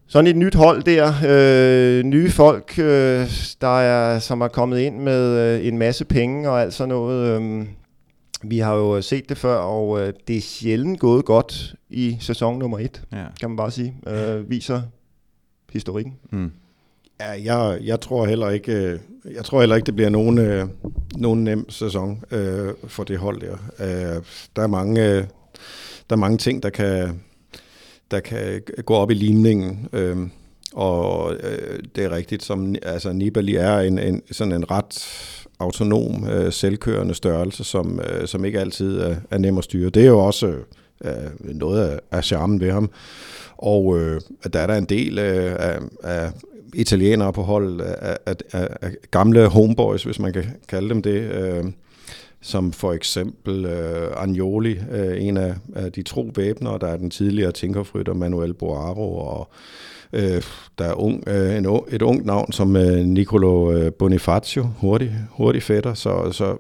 [0.07, 4.99] sådan et nyt hold der, øh, nye folk, øh, der er, som er kommet ind
[4.99, 7.43] med øh, en masse penge og alt sådan noget.
[7.43, 7.67] Øh,
[8.43, 12.59] vi har jo set det før, og øh, det er sjældent gået godt i sæson
[12.59, 13.25] nummer et, ja.
[13.41, 13.95] kan man bare sige.
[14.07, 14.83] Øh, viser
[15.73, 16.15] historikken.
[16.33, 16.53] Mm.
[17.21, 18.99] Ja, jeg, jeg tror heller ikke, øh,
[19.35, 20.67] jeg tror heller ikke, det bliver nogen, øh,
[21.17, 23.57] nogen nem sæson øh, for det hold der.
[23.81, 24.23] Øh,
[24.57, 25.25] der er mange, øh,
[26.11, 27.21] der er mange ting, der kan,
[28.11, 29.89] der kan gå op i limningen.
[29.93, 30.17] Øh,
[30.73, 35.07] og øh, det er rigtigt, som altså Nibali er en, en sådan en ret
[35.59, 39.91] autonom, øh, selvkørende størrelse, som, øh, som ikke altid er, er nem at styre.
[39.91, 40.55] Det er jo også
[41.05, 42.91] øh, noget af, af charmen ved ham.
[43.57, 44.21] Og øh,
[44.53, 46.33] der er der en del øh, af, af
[46.75, 51.21] italienere på hold, af, af, af, af gamle homeboys, hvis man kan kalde dem det,
[51.33, 51.65] øh,
[52.41, 57.11] som for eksempel øh, Agnoli, øh, en af, af de tro væbner, der er den
[57.11, 59.51] tidligere tinkerfrytter Manuel Boaro, og
[60.13, 60.43] øh,
[60.79, 65.63] der er ung, øh, en, et ungt navn som øh, Nicolo øh, Bonifacio, hurtig, hurtig
[65.63, 66.57] fætter, så, så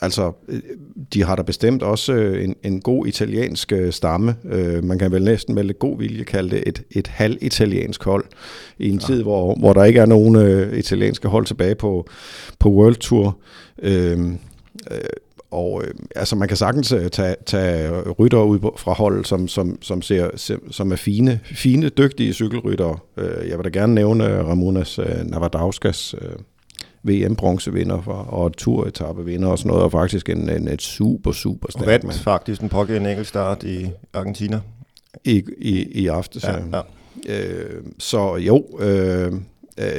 [0.00, 0.60] altså, øh,
[1.14, 4.36] de har da bestemt også øh, en, en god italiensk øh, stamme.
[4.82, 8.24] Man kan vel næsten med lidt god vilje kalde det et, et halv-italiensk hold
[8.78, 9.06] i en ja.
[9.06, 12.06] tid, hvor, hvor der ikke er nogen uh, italienske hold tilbage på,
[12.58, 13.38] på World Tour.
[13.82, 14.18] Øh,
[14.90, 14.98] øh,
[15.50, 20.02] og øh, altså man kan sagtens tage, tage rytter ud fra hold, som, som, som,
[20.02, 22.98] ser, som er fine, fine, dygtige cykelryttere.
[23.16, 26.14] Jeg vil da gerne nævne Ramonas Navadauskas,
[27.08, 32.04] VM-bronzevinder og vinder og sådan noget, og faktisk en, en et super, super stærk mand.
[32.04, 34.60] Og faktisk en pågældende enkeltstart i Argentina.
[35.24, 36.56] I, i, i aftes, ja.
[36.72, 36.80] ja.
[37.28, 39.32] Øh, så jo, øh,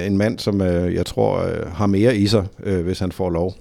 [0.06, 3.30] en mand, som øh, jeg tror øh, har mere i sig, øh, hvis han får
[3.30, 3.56] lov,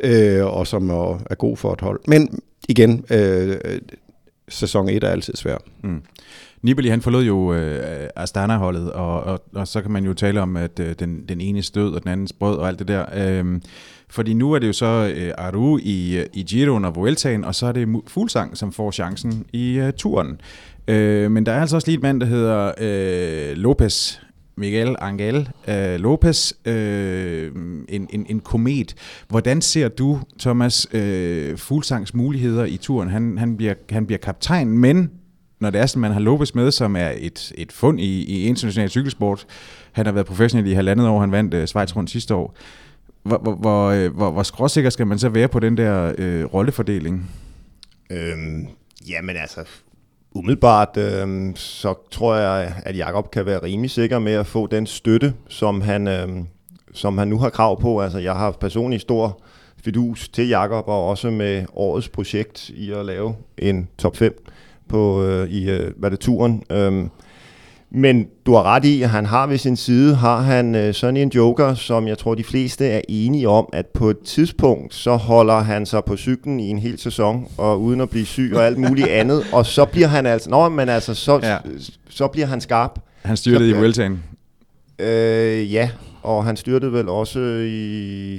[0.00, 2.00] øh, og som er, er god for et hold.
[2.06, 3.56] Men igen, øh,
[4.48, 5.56] sæson 1 er altid svær.
[5.82, 6.02] Mm.
[6.62, 10.56] Nibali han forlod jo øh, Astana-holdet, og, og, og så kan man jo tale om,
[10.56, 13.04] at øh, den, den ene stød og den andens brød og alt det der.
[13.14, 13.60] Øh,
[14.08, 17.54] fordi nu er det jo så øh, Aru i, øh, i Giroen og Vueltaen, og
[17.54, 20.40] så er det Fuglsang, som får chancen i øh, turen.
[20.88, 24.18] Øh, men der er altså også lige et mand, der hedder øh, Lopez,
[24.56, 27.50] Miguel Angel øh, Lopez, øh,
[27.88, 28.94] en, en, en komet.
[29.28, 33.08] Hvordan ser du, Thomas, øh, Fuglsangs muligheder i turen?
[33.08, 35.10] Han, han, bliver, han bliver kaptajn, men
[35.60, 38.44] når det er sådan, man har Lopez med, som er et, et fund i, i
[38.44, 39.46] international cykelsport.
[39.92, 42.56] Han har været professionel i halvandet år, han vandt øh, Schweiz rundt sidste år.
[43.22, 46.44] Hvor, hvor, hvor, øh, hvor, hvor skråsikker skal man så være på den der øh,
[46.44, 47.30] rollefordeling?
[48.10, 48.66] Øhm,
[49.08, 49.64] jamen altså,
[50.32, 54.86] umiddelbart, øh, så tror jeg, at Jakob kan være rimelig sikker med at få den
[54.86, 56.28] støtte, som han, øh,
[56.92, 58.00] som han nu har krav på.
[58.00, 59.42] Altså, jeg har personligt stor
[59.84, 64.44] fidus til Jakob, og også med årets projekt i at lave en top 5
[64.90, 66.62] på, øh, i øh, hvad det turen.
[66.70, 67.10] Øhm,
[67.92, 71.16] men du har ret i, at han har ved sin side, har han øh, sådan
[71.16, 75.16] en joker, som jeg tror de fleste er enige om, at på et tidspunkt, så
[75.16, 78.66] holder han sig på cyklen i en hel sæson, og uden at blive syg og
[78.66, 81.56] alt muligt andet, og så bliver han altså, nå, men altså, så, ja.
[82.08, 82.98] så bliver han skarp.
[83.22, 84.22] Han styrtede så, i Vueltaen.
[84.98, 85.90] Øh, ja,
[86.22, 88.38] og han styrtede vel også i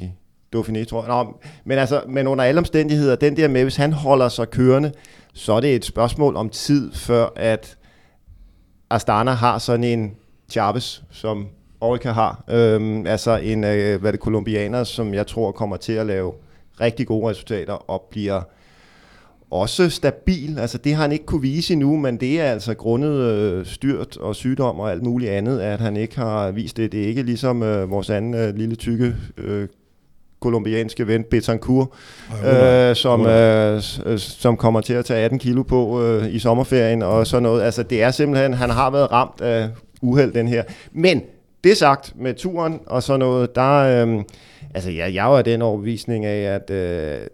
[0.55, 1.07] Dauphiné, tror jeg.
[1.07, 4.91] Nå, men altså, men under alle omstændigheder, den der med, hvis han holder sig kørende,
[5.33, 7.77] så er det et spørgsmål om tid, før at
[8.89, 10.15] Astana har sådan en
[10.49, 11.47] Chavez, som
[11.81, 12.43] Orica har.
[12.49, 16.33] Øhm, altså en, øh, hvad det, kolumbianer, som jeg tror kommer til at lave
[16.81, 18.41] rigtig gode resultater og bliver
[19.51, 20.59] også stabil.
[20.59, 24.17] Altså det har han ikke kunne vise endnu, men det er altså grundet øh, styrt
[24.17, 26.91] og sygdom og alt muligt andet, at han ikke har vist det.
[26.91, 29.67] Det er ikke ligesom øh, vores anden øh, lille tykke øh,
[30.41, 31.87] kolumbianske ven Betancourt,
[32.45, 33.81] øh, som, øh,
[34.17, 37.61] som kommer til at tage 18 kilo på øh, i sommerferien og sådan noget.
[37.61, 39.69] Altså det er simpelthen, han har været ramt af
[40.01, 40.63] uheld den her.
[40.91, 41.21] Men
[41.63, 44.23] det sagt med turen og sådan noget, der, øh,
[44.73, 46.81] altså jeg, jeg var den overbevisning af, at øh,
[47.11, 47.27] Øh,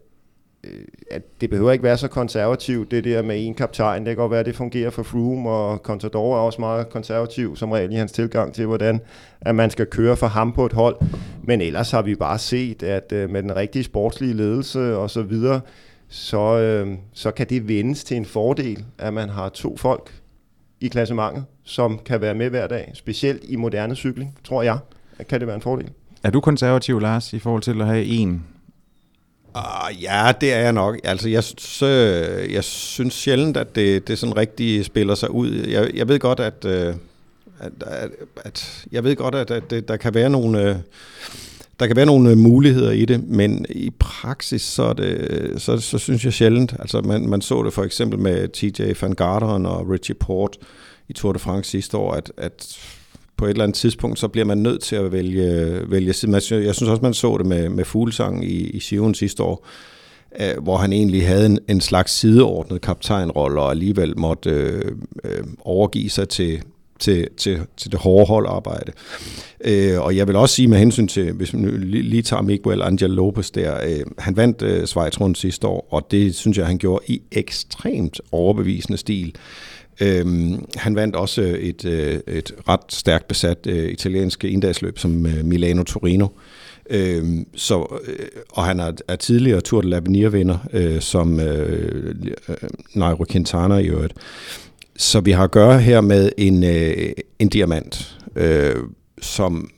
[0.68, 4.06] Øh, at det behøver ikke være så konservativt, det der med en kaptajn.
[4.06, 7.56] Det kan godt være, at det fungerer for Froome, og Contador er også meget konservativ
[7.56, 9.02] som regel i hans tilgang til, hvordan
[9.42, 10.96] at man skal køre for ham på et hold.
[11.44, 15.22] Men ellers har vi bare set, at øh, med den rigtige sportslige ledelse og så
[15.22, 15.62] videre,
[16.10, 20.14] så, øh, så kan det vendes til en fordel, at man har to folk
[20.82, 22.92] i klassementet, som kan være med hver dag.
[22.94, 24.78] Specielt i moderne cykling, tror jeg,
[25.30, 25.90] kan det være en fordel.
[26.24, 28.44] Er du konservativ, Lars, i forhold til at have en
[29.58, 31.00] Uh, ja, det er jeg nok.
[31.04, 31.86] Altså, jeg, så,
[32.50, 35.52] jeg synes sjældent, at det, det sådan rigtig spiller sig ud.
[35.52, 36.94] Jeg, jeg ved godt, at, øh,
[37.60, 40.70] at, at, at jeg ved godt, at, at der kan være nogle...
[40.70, 40.76] Øh,
[41.80, 45.78] der kan være nogle øh, muligheder i det, men i praksis, så, er det, så,
[45.78, 46.76] så synes jeg sjældent.
[46.80, 50.58] Altså man, man så det for eksempel med TJ Van Garderen og Richie Port
[51.08, 52.80] i Tour de France sidste år, at, at
[53.38, 56.42] på et eller andet tidspunkt, så bliver man nødt til at vælge, vælge side.
[56.52, 59.66] Jeg synes også, man så det med, med Fuglsang i, i Sion sidste år,
[60.42, 64.92] øh, hvor han egentlig havde en, en slags sideordnet kaptajnrolle, og alligevel måtte øh,
[65.24, 66.62] øh, overgive sig til,
[67.00, 68.92] til, til, til det hårde holdarbejde.
[69.66, 72.82] Øh, og jeg vil også sige med hensyn til, hvis vi lige, lige tager Miguel
[72.82, 76.66] Angel Lopez der, øh, han vandt øh, Schweiz rundt sidste år, og det synes jeg,
[76.66, 79.36] han gjorde i ekstremt overbevisende stil.
[80.02, 85.26] Øhm, han vandt også øh, et, øh, et ret stærkt besat øh, italiensk indagsløb som
[85.26, 86.28] øh, Milano-Torino.
[86.90, 92.16] Øhm, så, øh, og han er, er tidligere Tour de l'Avenir-vinder, øh, som øh,
[92.50, 92.56] øh,
[92.96, 94.14] Nairo Quintana i øvrigt.
[94.98, 98.18] Så vi har at gøre her med en, øh, en diamant.
[98.36, 98.76] Øh,
[99.22, 99.70] som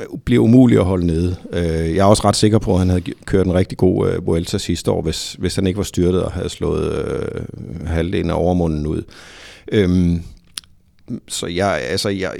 [0.00, 1.36] øh, bliver umulig at holde nede.
[1.52, 4.26] Øh, jeg er også ret sikker på, at han havde kørt en rigtig god øh,
[4.26, 7.42] Vuelta sidste år, hvis, hvis han ikke var styrtet og havde slået øh,
[7.86, 9.02] halvdelen af overmunden ud.
[9.70, 10.22] Øhm,
[11.28, 12.32] så jeg, altså, jeg,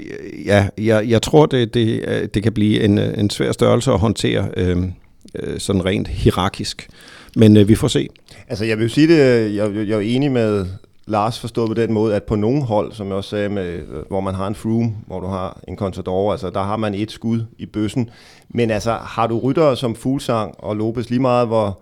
[0.45, 3.91] ja, jeg, jeg tror, det, det, øh, det kan blive en, øh, en svær størrelse
[3.91, 4.93] at håndtere øhm,
[5.35, 6.87] øh, sådan rent hierarkisk.
[7.35, 8.07] Men øh, vi får se.
[8.47, 10.65] Altså jeg vil sige det, jeg, jeg er enig med
[11.07, 14.21] Lars forstået på den måde, at på nogle hold, som jeg også sagde, med, hvor
[14.21, 17.43] man har en Froome, hvor du har en Contador, altså der har man et skud
[17.57, 18.09] i bøssen.
[18.49, 21.81] Men altså, har du ryttere som Fuglsang og Lopez lige meget, hvor,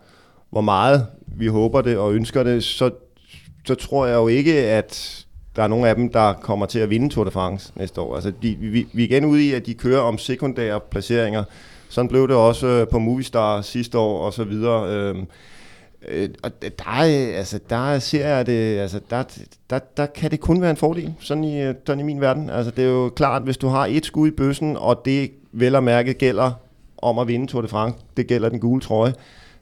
[0.50, 1.06] hvor meget
[1.38, 2.90] vi håber det og ønsker det, så,
[3.68, 5.26] så tror jeg jo ikke, at
[5.60, 8.16] der er nogle af dem, der kommer til at vinde Tour de France næste år.
[8.16, 11.44] Altså, de, vi, vi er igen ude i, at de kører om sekundære placeringer.
[11.90, 14.90] Sådan blev det også øh, på Movistar sidste år og så videre.
[14.90, 15.28] Øhm,
[16.08, 16.86] Øh, og der,
[17.38, 19.24] altså, der ser jeg det, altså, der,
[19.70, 22.50] der, der kan det kun være en fordel, sådan i, øh, sådan i min verden.
[22.50, 25.76] Altså, det er jo klart, hvis du har et skud i bøssen, og det vel
[25.76, 26.52] og mærke gælder
[26.98, 29.14] om at vinde Tour de France, det gælder den gule trøje,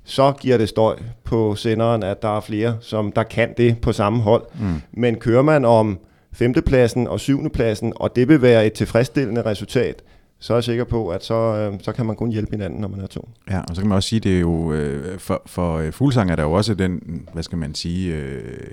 [0.08, 3.92] så giver det støj på senderen, at der er flere, som der kan det på
[3.92, 4.44] samme hold.
[4.60, 4.82] Mm.
[4.92, 6.00] Men kører man om
[6.34, 10.02] femtepladsen og syvendepladsen, og det vil være et tilfredsstillende resultat,
[10.40, 12.88] så er jeg sikker på, at så, øh, så kan man kun hjælpe hinanden, når
[12.88, 13.30] man er to.
[13.50, 16.32] Ja, og så kan man også sige, det er jo, øh, for, for øh, Fuglsang
[16.32, 18.68] er der jo også den, hvad skal man sige, øh,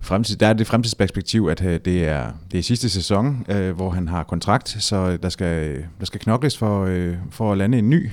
[0.00, 3.90] fremtid, der er det fremtidsperspektiv, at øh, det er, det er sidste sæson, øh, hvor
[3.90, 7.90] han har kontrakt, så der skal, der skal knokles for, øh, for at lande en
[7.90, 8.10] ny.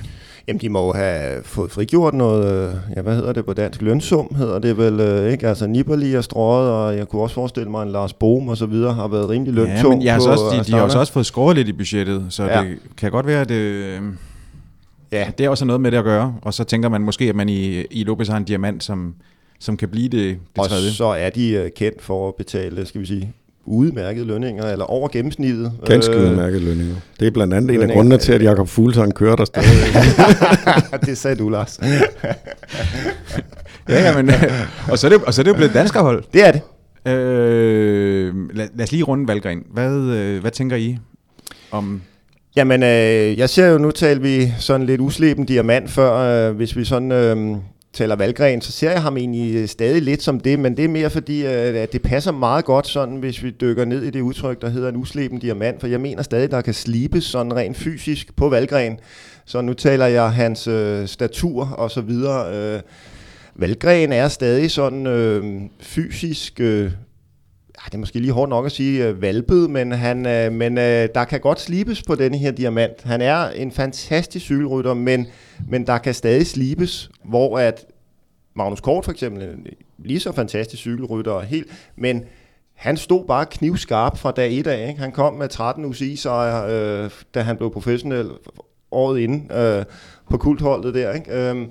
[0.47, 3.81] Jamen, de må jo have fået frigjort noget, øh, ja, hvad hedder det på dansk?
[3.81, 5.47] Lønsum hedder det vel, øh, ikke?
[5.47, 8.65] Altså Nibali er strået, og jeg kunne også forestille mig, at Lars Bohm og så
[8.65, 9.77] videre har været rimelig løntung.
[9.83, 12.43] Ja, men jeg har også, de, de har også fået skåret lidt i budgettet, så
[12.43, 12.61] ja.
[12.61, 13.99] det kan godt være, at det,
[15.11, 15.31] ja.
[15.37, 16.35] det er også noget med det at gøre.
[16.41, 19.15] Og så tænker man måske, at man i, i Lopez har en diamant, som,
[19.59, 20.89] som kan blive det, det og tredje.
[20.89, 23.33] Og så er de kendt for at betale, skal vi sige,
[23.67, 25.71] udmærkede lønninger, eller over gennemsnittet.
[25.85, 26.95] Ganske øh, udmærkede lønninger.
[27.19, 27.83] Det er blandt andet lønninger.
[27.83, 29.69] en af grundene til, at Jakob Fuglsang kører der stadig.
[31.05, 31.79] det sagde du, Lars.
[33.89, 34.31] ja, ja, men,
[34.91, 36.23] og, så er det, og så er det jo blevet danskerhold.
[36.33, 36.61] Det er det.
[37.11, 39.63] Øh, lad, lad os lige runde Valgren.
[39.73, 40.97] Hvad, øh, hvad tænker I
[41.71, 42.01] om...
[42.55, 46.13] Jamen, øh, jeg ser jo, nu talte vi sådan lidt usleben diamant før,
[46.49, 47.11] øh, hvis vi sådan...
[47.11, 47.57] Øh,
[47.97, 50.89] taler Valgren, så ser jeg ham egentlig øh, stadig lidt som det, men det er
[50.89, 54.21] mere fordi, øh, at det passer meget godt sådan, hvis vi dykker ned i det
[54.21, 57.77] udtryk, der hedder en usleben diamant, for jeg mener stadig, der kan slibes sådan rent
[57.77, 58.99] fysisk på Valgren.
[59.45, 62.55] Så nu taler jeg hans øh, statur og så videre.
[62.55, 62.81] Øh,
[63.55, 66.91] Valgren er stadig sådan øh, fysisk øh,
[67.87, 71.09] det er måske lige hårdt nok at sige øh, valpet, men, han, øh, men øh,
[71.15, 73.03] der kan godt slibes på denne her diamant.
[73.03, 75.27] Han er en fantastisk cykelrytter, men,
[75.69, 77.85] men der kan stadig slibes, hvor at
[78.55, 79.57] Magnus Kort for eksempel,
[79.97, 82.23] lige så fantastisk cykelrytter, helt, men
[82.73, 84.87] han stod bare knivskarp fra dag 1 af.
[84.89, 84.99] Ikke?
[84.99, 88.29] Han kom med 13 UCI-sejre, øh, da han blev professionel
[88.91, 89.85] året inden øh,
[90.29, 91.13] på kultholdet der.
[91.13, 91.49] Ikke?
[91.49, 91.67] Øh,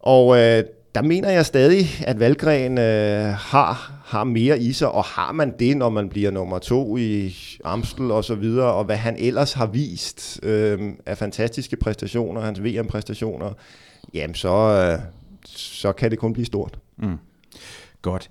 [0.00, 0.64] og øh,
[0.98, 5.54] der mener jeg stadig, at Valgren øh, har, har mere i sig, og har man
[5.58, 9.52] det, når man bliver nummer to i Amstel og så videre, og hvad han ellers
[9.52, 13.52] har vist øh, af fantastiske præstationer, hans VM-præstationer,
[14.14, 14.98] jamen så, øh,
[15.46, 16.78] så kan det kun blive stort.
[16.96, 17.16] Mm.
[18.02, 18.30] Godt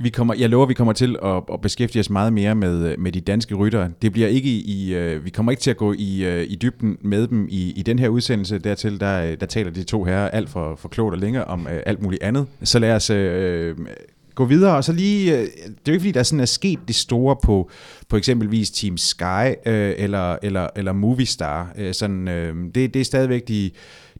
[0.00, 2.96] vi kommer, jeg lover, at vi kommer til at, at beskæftige os meget mere med,
[2.96, 3.90] med de danske ryttere.
[4.02, 6.98] Det bliver ikke i, uh, vi kommer ikke til at gå i, uh, i dybden
[7.02, 8.58] med dem i, i den her udsendelse.
[8.58, 11.72] Dertil der, der taler de to herrer alt for, for klogt og længere om uh,
[11.86, 12.46] alt muligt andet.
[12.62, 13.86] Så lad os uh,
[14.34, 16.78] gå videre, og så lige, uh, det er jo ikke fordi, der sådan er sket
[16.88, 17.70] det store på,
[18.08, 19.72] på eksempelvis Team Sky uh,
[20.04, 21.72] eller, eller, eller Movistar.
[21.78, 23.70] Uh, sådan, uh, det, det er stadigvæk de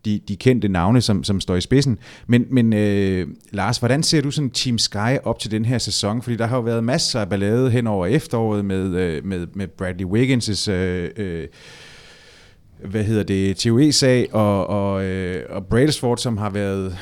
[0.05, 1.99] de, de kendte navne, som, som står i spidsen.
[2.27, 6.23] Men, men øh, Lars, hvordan ser du sådan Team Sky op til den her sæson?
[6.23, 9.69] Fordi der har jo været masser af ballade hen over efteråret med, øh, med, med
[9.69, 11.47] Bradley Wiggins' øh, øh,
[12.85, 16.99] hvad hedder det, TOE-sag, og, og, øh, og Brailsford, som har været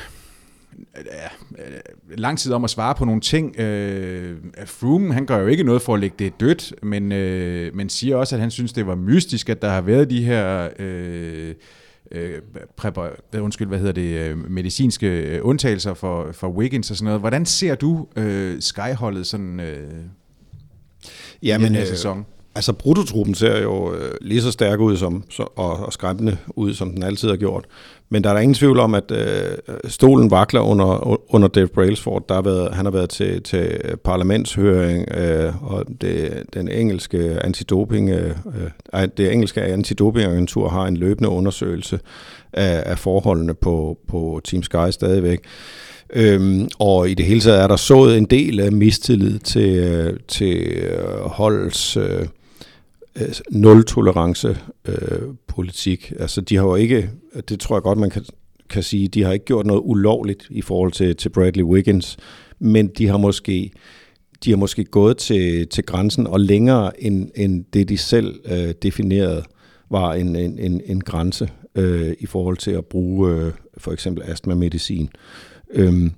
[0.95, 1.79] ja, øh,
[2.17, 3.59] lang tid om at svare på nogle ting.
[3.59, 7.89] Øh, Froome, han gør jo ikke noget for at lægge det dødt, men, øh, men
[7.89, 10.69] siger også, at han synes, det var mystisk, at der har været de her...
[10.79, 11.55] Øh,
[12.11, 12.41] øh,
[12.77, 17.19] præpar, undskyld, hvad hedder det, øh, medicinske øh, undtagelser for, for Wiggins og sådan noget.
[17.19, 19.89] Hvordan ser du øh, Skyholdet sådan øh,
[21.43, 22.25] Jamen, i den her øh, sæson?
[22.55, 26.73] Altså, brutotruppen ser jo øh, lige så stærk ud som, så, og, og skræmmende ud,
[26.73, 27.65] som den altid har gjort.
[28.09, 32.25] Men der er der ingen tvivl om, at øh, stolen vakler under, under Dave Brailsford.
[32.29, 38.09] Der har været, han har været til, til parlamentshøring, øh, og det, den engelske antidoping,
[38.09, 38.35] øh,
[38.93, 41.99] øh det engelske antidopingagentur har en løbende undersøgelse
[42.53, 45.39] af, af forholdene på, på Team Sky stadigvæk.
[46.13, 50.19] Øhm, og i det hele taget er der sået en del af mistillid til, øh,
[50.27, 52.25] til øh, holdets øh,
[53.21, 54.57] øh, nul-tolerance
[54.87, 56.13] øh, politik.
[56.19, 57.09] Altså, de har jo ikke,
[57.49, 58.25] det tror jeg godt, man kan,
[58.69, 62.17] kan sige, de har ikke gjort noget ulovligt i forhold til, til Bradley Wiggins,
[62.59, 63.71] men de har måske
[64.43, 68.73] de har måske gået til, til grænsen og længere end, end det, de selv øh,
[68.83, 69.43] definerede
[69.89, 74.23] var en, en, en, en grænse øh, i forhold til at bruge øh, for eksempel
[74.23, 75.09] astma-medicin
[75.73, 76.11] øh,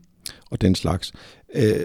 [0.51, 1.13] og den slags.
[1.55, 1.81] Øh,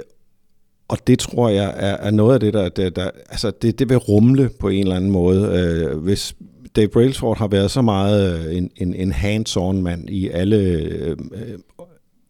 [0.88, 3.88] og det tror jeg er, er noget af det, der, der, der altså det, det
[3.88, 5.58] vil rumle på en eller anden måde.
[5.58, 6.34] Øh, hvis
[6.76, 11.16] Dave Brailsford har været så meget øh, en, en, en hands-on mand i alle øh,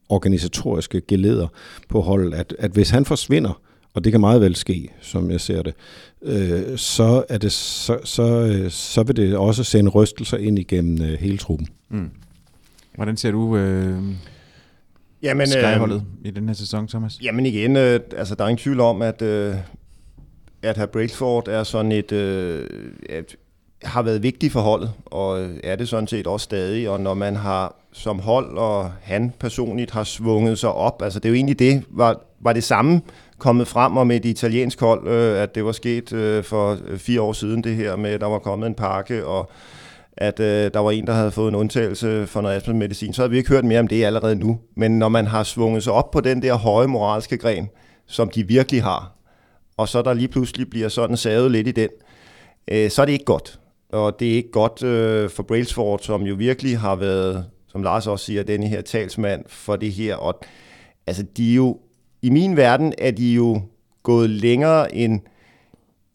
[0.08, 1.48] organisatoriske geleder
[1.88, 3.60] på holdet, at, at hvis han forsvinder,
[3.94, 5.74] og det kan meget vel ske, som jeg ser det,
[6.22, 11.02] øh, så, er det så, så, øh, så vil det også sende rystelser ind igennem
[11.02, 11.68] øh, hele truppen.
[11.88, 12.10] Mm.
[12.94, 14.02] Hvordan ser du øh,
[15.24, 17.18] jamen, Skyholdet øh, i den her sæson, Thomas?
[17.22, 19.54] Jamen igen, øh, altså der er ingen tvivl om, at, øh,
[20.62, 22.66] at her Brailsford er sådan et, øh,
[23.08, 23.36] et
[23.84, 27.36] har været vigtig for holdet, og er det sådan set også stadig, og når man
[27.36, 31.58] har som hold, og han personligt har svunget sig op, altså det er jo egentlig
[31.58, 33.00] det, var, var det samme
[33.38, 37.32] kommet frem om et italiensk hold, øh, at det var sket øh, for fire år
[37.32, 39.50] siden det her med, at der var kommet en pakke, og
[40.16, 43.30] at øh, der var en, der havde fået en undtagelse for noget astma-medicin, så havde
[43.30, 44.58] vi ikke hørt mere om det allerede nu.
[44.76, 47.68] Men når man har svunget sig op på den der høje moralske gren,
[48.06, 49.12] som de virkelig har,
[49.76, 51.88] og så der lige pludselig bliver sådan savet lidt i den,
[52.68, 53.60] øh, så er det ikke godt.
[53.92, 58.06] Og det er ikke godt øh, for Brailsford, som jo virkelig har været, som Lars
[58.06, 60.16] også siger, denne her talsmand for det her.
[60.16, 60.40] Og,
[61.06, 61.78] altså, de er jo,
[62.22, 63.60] i min verden er de jo
[64.02, 65.20] gået længere end,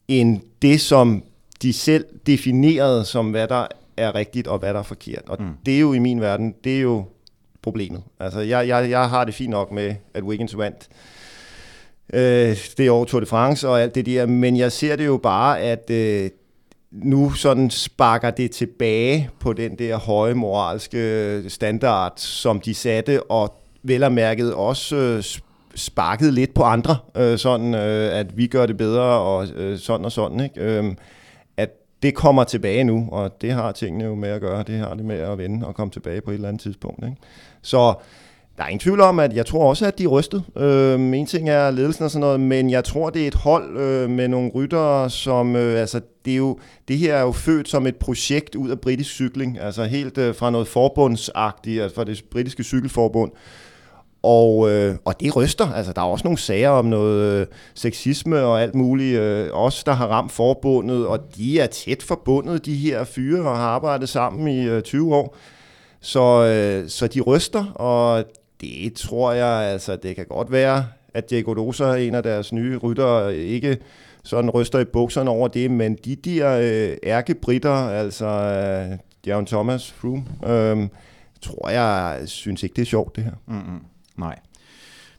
[0.08, 1.22] end det, som
[1.62, 3.66] de selv definerede som, hvad der
[4.00, 5.22] er rigtigt og hvad der er forkert.
[5.28, 5.48] Og mm.
[5.66, 7.04] det er jo i min verden, det er jo
[7.62, 8.02] problemet.
[8.20, 10.88] Altså, jeg, jeg, jeg har det fint nok med, at Wiggins vandt
[12.12, 15.16] øh, det år Tour de France og alt det der, men jeg ser det jo
[15.16, 16.30] bare, at øh,
[16.90, 23.54] nu sådan sparker det tilbage på den der høje moralske standard, som de satte, og
[23.82, 25.24] vel og mærket også øh,
[25.74, 30.04] sparket lidt på andre, øh, sådan øh, at vi gør det bedre, og øh, sådan
[30.04, 30.40] og sådan.
[30.40, 30.60] Ikke?
[30.60, 30.84] Øh,
[32.02, 35.04] det kommer tilbage nu, og det har tingene jo med at gøre, det har det
[35.04, 37.04] med at vende og komme tilbage på et eller andet tidspunkt.
[37.04, 37.16] Ikke?
[37.62, 37.94] Så
[38.56, 40.44] der er ingen tvivl om, at jeg tror også, at de er rystet.
[40.56, 43.76] Øh, en ting er ledelsen og sådan noget, men jeg tror, det er et hold
[43.78, 47.68] øh, med nogle ryttere, som, øh, altså, det, er jo, det her er jo født
[47.68, 52.04] som et projekt ud af britisk cykling, altså helt øh, fra noget forbundsagtigt, altså fra
[52.04, 53.30] det britiske cykelforbund,
[54.22, 55.72] og, øh, og det ryster.
[55.72, 59.20] Altså, der er også nogle sager om noget øh, sexisme og alt muligt.
[59.20, 63.56] Øh, også der har ramt forbundet, og de er tæt forbundet, de her fyre, og
[63.56, 65.36] har arbejdet sammen i øh, 20 år.
[66.00, 68.24] Så, øh, så de ryster, og
[68.60, 72.76] det tror jeg, altså, det kan godt være, at Diego Dosa, en af deres nye
[72.76, 73.78] rytter, ikke
[74.24, 79.92] sådan ryster i bukserne over det, men de der øh, ærkebritter, altså øh, Dion Thomas,
[79.92, 80.88] Froome, øh,
[81.40, 83.32] tror jeg, synes ikke, det er sjovt, det her.
[83.46, 83.80] Mm-hmm.
[84.20, 84.38] Nej.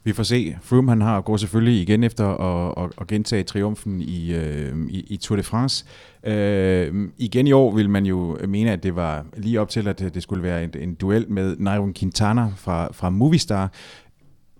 [0.04, 0.58] Vi får se.
[0.62, 5.06] Froome han har går selvfølgelig igen efter at, at, at gentage triumfen i, øh, i,
[5.10, 5.86] i Tour de France.
[6.24, 10.00] Øh, igen i år vil man jo mene, at det var lige op til, at
[10.00, 13.72] det skulle være en, en duel med Nairo Quintana fra, fra Movistar.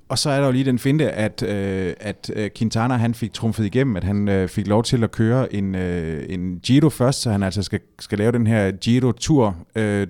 [0.10, 3.34] Og så er der jo lige den finte, at, øh, at øh, Quintana han fik
[3.34, 7.22] trumfet igennem, at han øh, fik lov til at køre en, øh, en Giro først,
[7.22, 10.08] så han altså skal, skal lave den her Giro Tour øh,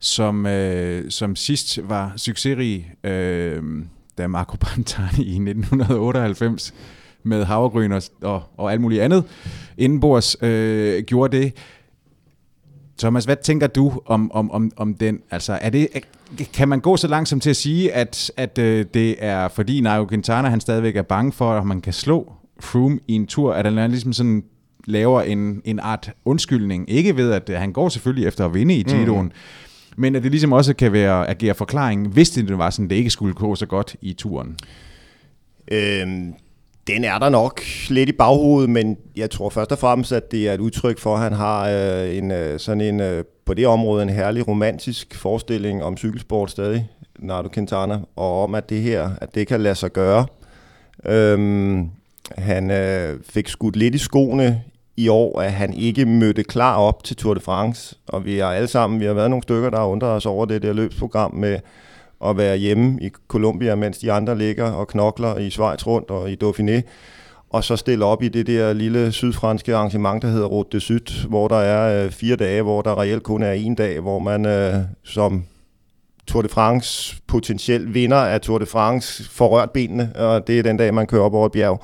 [0.00, 3.62] som, øh, som sidst var succesrig, øh,
[4.18, 6.74] da Marco Pantani i 1998
[7.22, 9.24] med havregryn og, og, og alt muligt andet
[9.78, 11.54] indenbords øh, gjorde det.
[12.98, 15.20] Thomas, hvad tænker du om, om, om, om den?
[15.30, 15.88] Altså, er det,
[16.52, 19.80] kan man gå så langt som til at sige, at, at øh, det er fordi
[19.80, 23.52] Nairo Quintana han stadigvæk er bange for, at man kan slå Froome i en tur,
[23.54, 24.44] at han ligesom sådan
[24.84, 26.90] laver en, en art undskyldning.
[26.90, 29.32] Ikke ved, at han går selvfølgelig efter at vinde i Giroen, mm
[29.96, 33.10] men at det ligesom også kan være agere forklaring, hvis det var sådan, det ikke
[33.10, 34.56] skulle gå så godt i turen.
[35.72, 36.34] Øhm,
[36.86, 40.48] den er der nok lidt i baghovedet, men jeg tror først og fremmest, at det
[40.48, 43.66] er et udtryk for, at han har øh, en, øh, sådan en, øh, på det
[43.66, 46.88] område en herlig romantisk forestilling om cykelsport stadig,
[47.18, 50.26] Nardo Quintana, og om, at det her, at det kan lade sig gøre.
[51.06, 51.90] Øhm,
[52.38, 54.62] han øh, fik skudt lidt i skoene
[55.00, 58.52] i år, at han ikke mødte klar op til Tour de France, og vi har
[58.52, 61.34] alle sammen, vi har været nogle stykker, der har undret os over det der løbsprogram
[61.34, 61.58] med
[62.24, 66.30] at være hjemme i Colombia, mens de andre ligger og knokler i Schweiz rundt og
[66.30, 66.82] i Dauphiné,
[67.50, 71.28] og så stille op i det der lille sydfranske arrangement, der hedder Route de Syd,
[71.28, 74.46] hvor der er øh, fire dage, hvor der reelt kun er en dag, hvor man
[74.46, 74.74] øh,
[75.04, 75.44] som
[76.30, 80.62] Tour de France potentiel vinder af Tour de France får rørt benene, og det er
[80.62, 81.82] den dag, man kører op over et bjerg.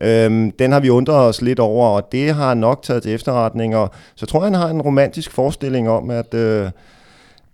[0.00, 3.76] Øhm, den har vi undret os lidt over, og det har nok taget til efterretning,
[3.76, 6.70] og så tror jeg, han har en romantisk forestilling om, at øh,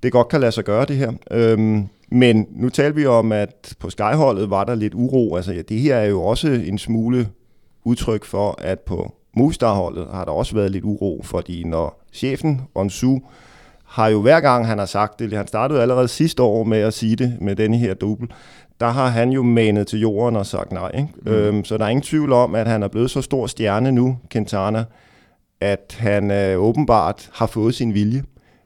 [0.03, 1.13] det godt kan lade sig gøre det her.
[1.31, 5.37] Øhm, men nu taler vi om, at på Skyholdet var der lidt uro.
[5.37, 7.29] Altså, ja, det her er jo også en smule
[7.85, 13.19] udtryk for, at på Movistar-holdet har der også været lidt uro, fordi når chefen, Onsu,
[13.93, 16.95] har jo hver gang han har sagt det, han startede allerede sidste år med at
[16.95, 18.29] sige det med denne her dubbel,
[18.81, 20.91] der har han jo manet til jorden og sagt nej.
[20.95, 21.09] Ikke?
[21.23, 21.33] Mm.
[21.33, 24.19] Øhm, så der er ingen tvivl om, at han er blevet så stor stjerne nu,
[24.31, 24.85] Quintana,
[25.61, 28.23] at han øh, åbenbart har fået sin vilje.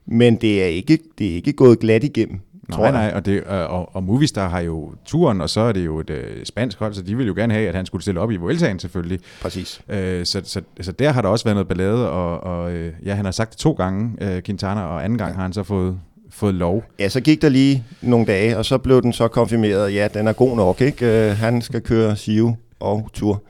[0.07, 2.41] Men det er ikke, det er ikke gået glat igennem.
[2.69, 5.85] Nej, tror nej, og, det, og, og Movistar har jo turen, og så er det
[5.85, 8.21] jo et uh, spansk hold, så de vil jo gerne have, at han skulle stille
[8.21, 9.21] op i Vueltaen selvfølgelig.
[9.43, 9.81] Præcis.
[9.89, 9.95] Uh,
[10.25, 13.25] så, så, så der har der også været noget ballade, og, og uh, ja, han
[13.25, 15.35] har sagt det to gange, uh, Quintana, og anden gang ja.
[15.35, 15.99] har han så fået,
[16.31, 16.85] fået lov.
[16.99, 20.29] Ja, så gik der lige nogle dage, og så blev den så konfirmeret, ja, den
[20.29, 21.29] er god nok, ikke?
[21.31, 23.43] Uh, han skal køre Siu og Tur.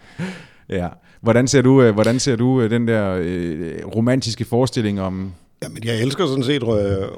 [0.68, 0.88] Ja.
[1.20, 5.32] Hvordan ser du, hvordan ser du den der uh, romantiske forestilling om,
[5.62, 6.68] Jamen, jeg elsker sådan set øh,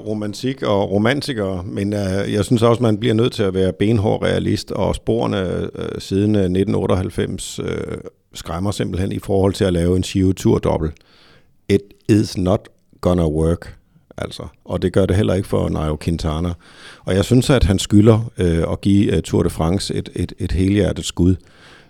[0.06, 4.22] romantik og romantikere, men uh, jeg synes også, man bliver nødt til at være benhård
[4.22, 7.66] realist, og sporene uh, siden 1998 uh,
[8.34, 10.94] skræmmer simpelthen i forhold til at lave en Giro-tur dobbelt.
[11.68, 12.68] It is not
[13.00, 13.76] gonna work,
[14.18, 14.42] altså.
[14.64, 16.52] Og det gør det heller ikke for Nairo Quintana.
[17.04, 20.52] Og jeg synes, at han skylder uh, at give Tour de France et, et, et
[20.52, 21.30] helhjertet skud.
[21.30, 21.36] Øh,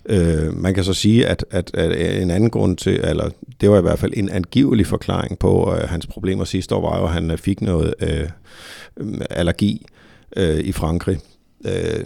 [0.09, 3.31] Øh, man kan så sige, at, at, at øh, en anden grund til, eller
[3.61, 6.99] det var i hvert fald en angivelig forklaring på øh, hans problemer sidste år, var
[6.99, 8.29] jo, at han øh, fik noget øh,
[8.97, 9.87] mm, allergi
[10.37, 11.19] øh, i Frankrig.
[11.65, 12.05] Øh,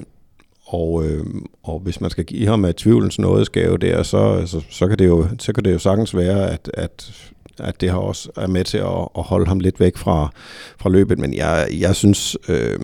[0.67, 1.27] og, øh,
[1.63, 5.07] og hvis man skal give ham et tvivlens nådesgave der, så, så, så, kan det
[5.07, 7.13] jo, så kan det jo sagtens være, at, at,
[7.59, 10.33] at det har også er med til at, at holde ham lidt væk fra,
[10.79, 11.19] fra løbet.
[11.19, 12.81] Men jeg, jeg synes, øh,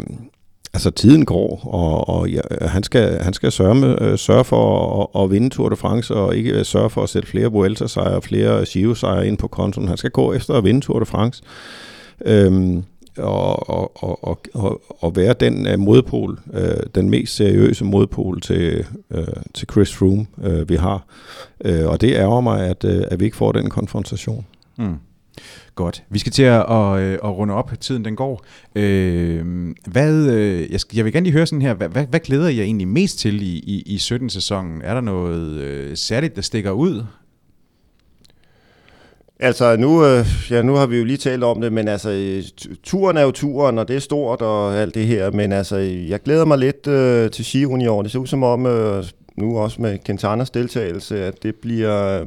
[0.74, 5.02] altså tiden går, og, og ja, han skal, han skal sørge, med, øh, sørge for
[5.14, 8.16] at, at vinde Tour de France, og ikke øh, sørge for at sætte flere Vuelta-sejre
[8.16, 9.88] og flere Giro-sejre ind på kontoen.
[9.88, 11.42] Han skal gå efter at vinde Tour de France.
[12.24, 12.84] Øhm,
[13.18, 16.60] og, og, og, og, og være den uh, modpol, uh,
[16.94, 21.06] den mest seriøse modpol til, uh, til Chris Froome, uh, vi har.
[21.68, 24.46] Uh, og det ærger mig, at, uh, at vi ikke får den konfrontation.
[24.76, 24.94] Mm.
[25.78, 26.02] Godt.
[26.10, 27.72] Vi skal til at, at, øh, at runde op.
[27.80, 28.44] Tiden den går.
[28.74, 30.24] Øhm, øh, hvad,
[30.70, 31.74] jeg, skal, jeg vil gerne lige høre sådan her.
[31.74, 34.82] Hvad, hvad, hvad glæder jeg egentlig mest til i, i, i 17-sæsonen?
[34.82, 37.04] Er der noget øh, særligt, der stikker ud?
[39.38, 42.42] Altså nu, øh, ja, nu har vi jo lige talt om det, men altså øh,
[42.82, 45.76] turen er jo turen, og det er stort og alt det her, men altså
[46.08, 48.02] jeg glæder mig lidt øh, til Giroen i år.
[48.02, 49.04] Det ser ud som om, øh,
[49.36, 52.20] nu også med Quintanas deltagelse, at det bliver...
[52.20, 52.26] Øh,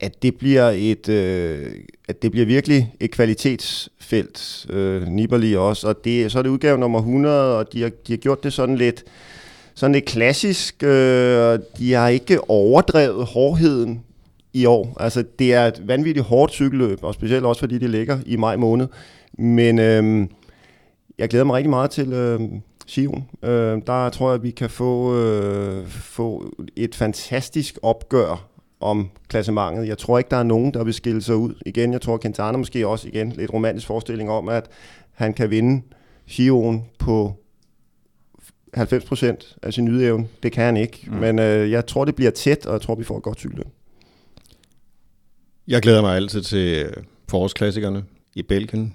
[0.00, 1.66] at det bliver et øh,
[2.08, 5.88] at det bliver virkelig et kvalitetsfelt øh, Nibali også.
[5.88, 8.52] Og det så er det udgave nummer 100 og de har, de har gjort det
[8.52, 9.04] sådan lidt
[9.74, 14.02] sådan lidt klassisk øh, de har ikke overdrevet hårdheden
[14.52, 14.96] i år.
[15.00, 18.56] Altså det er et vanvittigt hårdt cykelløb og specielt også fordi det ligger i maj
[18.56, 18.86] måned.
[19.38, 20.26] Men øh,
[21.18, 22.40] jeg glæder mig rigtig meget til øh,
[22.86, 23.24] Sion.
[23.42, 28.48] Øh, der tror jeg, at vi kan få, øh, få et fantastisk opgør
[28.80, 29.88] om klassementet.
[29.88, 31.54] Jeg tror ikke, der er nogen, der vil skille sig ud.
[31.66, 34.66] Igen, jeg tror, Quintana måske også igen lidt romantisk forestilling om, at
[35.12, 35.82] han kan vinde
[36.28, 37.34] Giroen på
[38.76, 40.26] 90% af sin ydeevne.
[40.42, 41.06] Det kan han ikke.
[41.06, 41.16] Mm.
[41.16, 43.66] Men øh, jeg tror, det bliver tæt, og jeg tror, vi får et godt cykelløb.
[45.68, 46.92] Jeg glæder mig altid til øh,
[47.28, 48.04] forårsklassikerne
[48.34, 48.94] i Belgien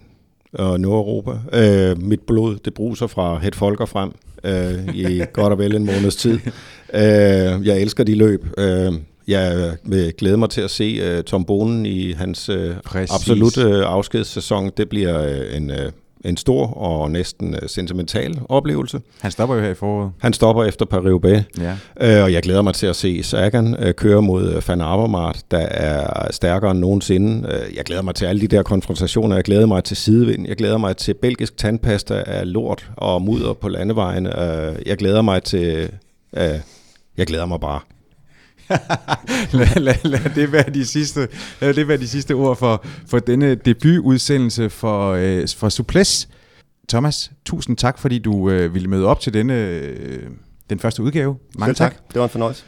[0.53, 1.31] og Nordeuropa.
[1.53, 4.11] Øh, mit blod, det bruser fra het folker frem
[4.43, 6.39] øh, i godt og vel en måneds tid.
[6.95, 8.45] Øh, jeg elsker de løb.
[8.57, 8.93] Øh,
[9.27, 12.55] jeg vil glæde mig til at se uh, Tom Bonen i hans uh,
[12.95, 14.71] absolute uh, afskedssæson.
[14.77, 15.77] Det bliver uh, en, uh,
[16.25, 19.01] en stor og næsten uh, sentimental oplevelse.
[19.21, 20.11] Han stopper jo her i foråret.
[20.19, 21.43] Han stopper efter Paris-Roubaix.
[21.61, 22.17] Ja.
[22.19, 25.41] Uh, og jeg glæder mig til at se Sagan uh, køre mod uh, Van Avermaet,
[25.51, 27.47] der er stærkere end nogensinde.
[27.47, 29.35] Uh, jeg glæder mig til alle de der konfrontationer.
[29.35, 30.47] Jeg glæder mig til sidevind.
[30.47, 34.27] Jeg glæder mig til belgisk tandpasta af lort og mudder på landevejen.
[34.27, 34.33] Uh,
[34.85, 35.89] jeg glæder mig til...
[36.33, 36.41] Uh,
[37.17, 37.79] jeg glæder mig bare
[39.59, 41.27] lad, lad, lad, det være de sidste,
[41.61, 46.29] lad det være de sidste ord for, for denne debutudsendelse for, øh, for Suples.
[46.89, 50.29] Thomas, tusind tak, fordi du øh, ville møde op til denne, øh,
[50.69, 51.37] den første udgave.
[51.57, 51.91] Mange tak.
[51.91, 52.07] tak.
[52.07, 52.63] Det var en fornøjelse.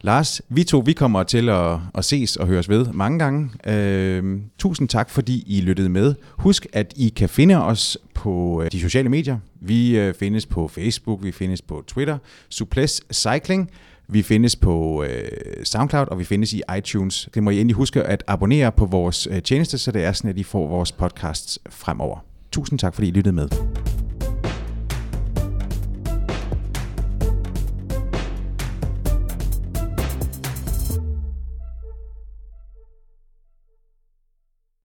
[0.00, 3.50] Lars, vi to vi kommer til at, at ses og høres ved mange gange.
[3.66, 6.14] Øh, tusind tak, fordi I lyttede med.
[6.30, 9.38] Husk, at I kan finde os på øh, de sociale medier.
[9.60, 12.18] Vi øh, findes på Facebook, vi findes på Twitter,
[12.48, 13.70] Suples Cycling.
[14.08, 15.28] Vi findes på øh,
[15.64, 17.28] SoundCloud, og vi findes i iTunes.
[17.34, 20.30] Det må I endelig huske at abonnere på vores øh, tjeneste, så det er sådan,
[20.30, 22.24] at I får vores podcasts fremover.
[22.52, 23.48] Tusind tak, fordi I lyttede med.